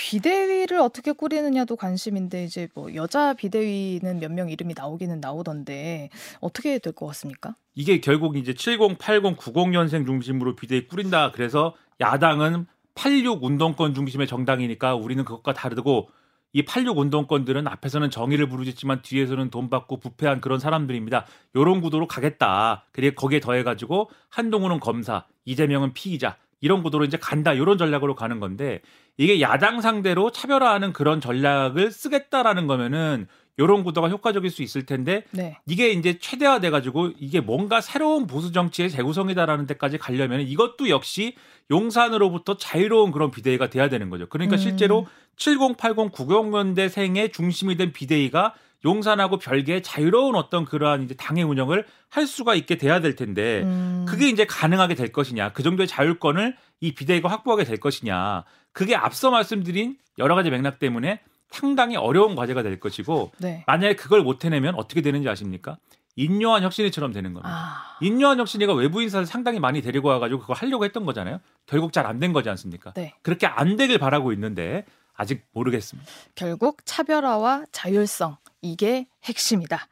비대위를 0.05 0.79
어떻게 0.79 1.13
꾸리느냐도 1.13 1.77
관심인데 1.77 2.45
이제 2.45 2.69
뭐 2.75 2.95
여자 2.95 3.35
비대위는 3.35 4.19
몇 4.19 4.31
명 4.31 4.49
이름이 4.49 4.73
나오기는 4.75 5.21
나오던데 5.21 6.09
어떻게 6.41 6.79
될 6.79 6.95
것 6.95 7.07
같습니까? 7.09 7.55
이게 7.75 8.01
결국 8.01 8.37
이제 8.39 8.55
70, 8.55 8.97
80, 8.99 9.37
90년생 9.37 10.07
중심으로 10.07 10.57
비대위 10.57 10.87
꾸린다. 10.89 11.33
그래서 11.33 11.75
야당은 12.01 12.67
86 12.95 13.45
운동권 13.45 13.93
중심의 13.93 14.27
정당이니까 14.27 14.95
우리는 14.95 15.23
그것과 15.25 15.53
다르고 15.53 16.09
이86 16.55 16.97
운동권들은 16.97 17.69
앞에서는 17.69 18.11
정의를 18.11 18.49
부르짖지만 18.49 19.03
뒤에서는 19.03 19.51
돈 19.51 19.69
받고 19.69 19.99
부패한 19.99 20.41
그런 20.41 20.59
사람들입니다. 20.59 21.27
요런 21.57 21.81
구도로 21.83 22.07
가겠다. 22.09 22.87
그리고 22.93 23.15
거기에 23.17 23.41
더해 23.41 23.63
가지고 23.65 24.11
한동훈은 24.31 24.81
검사, 24.81 25.27
이재명은 25.45 25.93
피의자 25.93 26.37
이런 26.61 26.83
구도로 26.83 27.05
이제 27.05 27.17
간다. 27.17 27.57
요런 27.57 27.79
전략으로 27.79 28.15
가는 28.15 28.41
건데 28.41 28.81
이게 29.17 29.41
야당 29.41 29.81
상대로 29.81 30.31
차별화하는 30.31 30.93
그런 30.93 31.21
전략을 31.21 31.91
쓰겠다라는 31.91 32.67
거면은 32.67 33.27
요런 33.59 33.85
구도가 33.85 34.09
효과적일 34.09 34.51
수 34.51 34.63
있을 34.63 34.87
텐데 34.87 35.25
네. 35.33 35.59
이게 35.67 35.91
이제 35.91 36.19
최대화돼 36.19 36.71
가지고 36.71 37.11
이게 37.19 37.41
뭔가 37.41 37.81
새로운 37.83 38.27
보수 38.27 38.53
정치의 38.53 38.89
재구성이다라는 38.91 39.67
데까지 39.67 39.99
가려면 39.99 40.41
이것도 40.41 40.89
역시 40.89 41.35
용산으로부터 41.71 42.57
자유로운 42.57 43.11
그런 43.11 43.31
비대위가 43.31 43.69
돼야 43.69 43.89
되는 43.91 44.09
거죠. 44.09 44.27
그러니까 44.29 44.57
음. 44.57 44.59
실제로 44.59 45.07
70, 45.37 45.77
80, 45.77 46.13
90년대 46.13 46.89
생의 46.89 47.33
중심이 47.33 47.77
된 47.77 47.93
비대위가 47.93 48.55
용산하고 48.85 49.39
별개의 49.39 49.83
자유로운 49.83 50.35
어떤 50.37 50.65
그러한 50.65 51.03
이제 51.03 51.15
당의 51.15 51.45
운영을 51.45 51.85
할 52.09 52.27
수가 52.27 52.55
있게 52.55 52.77
돼야 52.77 53.01
될 53.01 53.15
텐데 53.15 53.63
음. 53.63 54.07
그게 54.09 54.29
이제 54.29 54.47
가능하게 54.47 54.95
될 54.95 55.13
것이냐. 55.13 55.53
그 55.53 55.63
정도의 55.63 55.87
자율권을 55.87 56.57
이 56.81 56.95
비대위가 56.95 57.29
확보하게 57.29 57.65
될 57.65 57.79
것이냐. 57.79 58.45
그게 58.73 58.95
앞서 58.97 59.31
말씀드린 59.31 59.97
여러 60.19 60.35
가지 60.35 60.51
맥락 60.51 60.79
때문에 60.79 61.21
상당히 61.51 61.97
어려운 61.97 62.35
과제가 62.37 62.63
될 62.63 62.79
것이고 62.81 63.33
네. 63.39 63.65
만약에 63.67 63.97
그걸 63.97 64.23
못 64.23 64.45
해내면 64.45 64.75
어떻게 64.77 65.03
되는지 65.03 65.29
아십니까? 65.29 65.79
인요한 66.17 66.63
혁신이처럼 66.63 67.13
되는 67.13 67.33
겁니다. 67.35 67.51
아. 67.53 67.97
인요한 68.01 68.39
혁신이가 68.39 68.75
외부 68.75 69.03
인사를 69.03 69.27
상당히 69.27 69.59
많이 69.61 69.81
데리고 69.81 70.09
와가지고 70.09 70.41
그거 70.41 70.53
하려고 70.55 70.85
했던 70.85 71.05
거잖아요. 71.05 71.41
결국 71.67 71.93
잘 71.93 72.07
안 72.07 72.19
된 72.19 72.33
거지 72.33 72.49
않습니까? 72.51 72.93
네. 72.93 73.15
그렇게 73.23 73.47
안 73.47 73.77
되길 73.77 73.99
바라고 73.99 74.33
있는데 74.33 74.85
아직 75.21 75.45
모르겠습니다. 75.53 76.11
결국 76.35 76.79
차별화와 76.87 77.67
자율성 77.73 78.39
이게 78.63 79.07
핵심이다. 79.25 79.87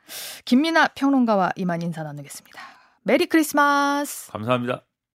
김민아 0.46 0.88
평론가와 0.94 1.52
이만 1.56 1.82
인사 1.82 2.02
나누겠습니다. 2.02 2.58
메리 3.02 3.26
크리스마스. 3.26 4.32
감사합니다. 4.32 4.87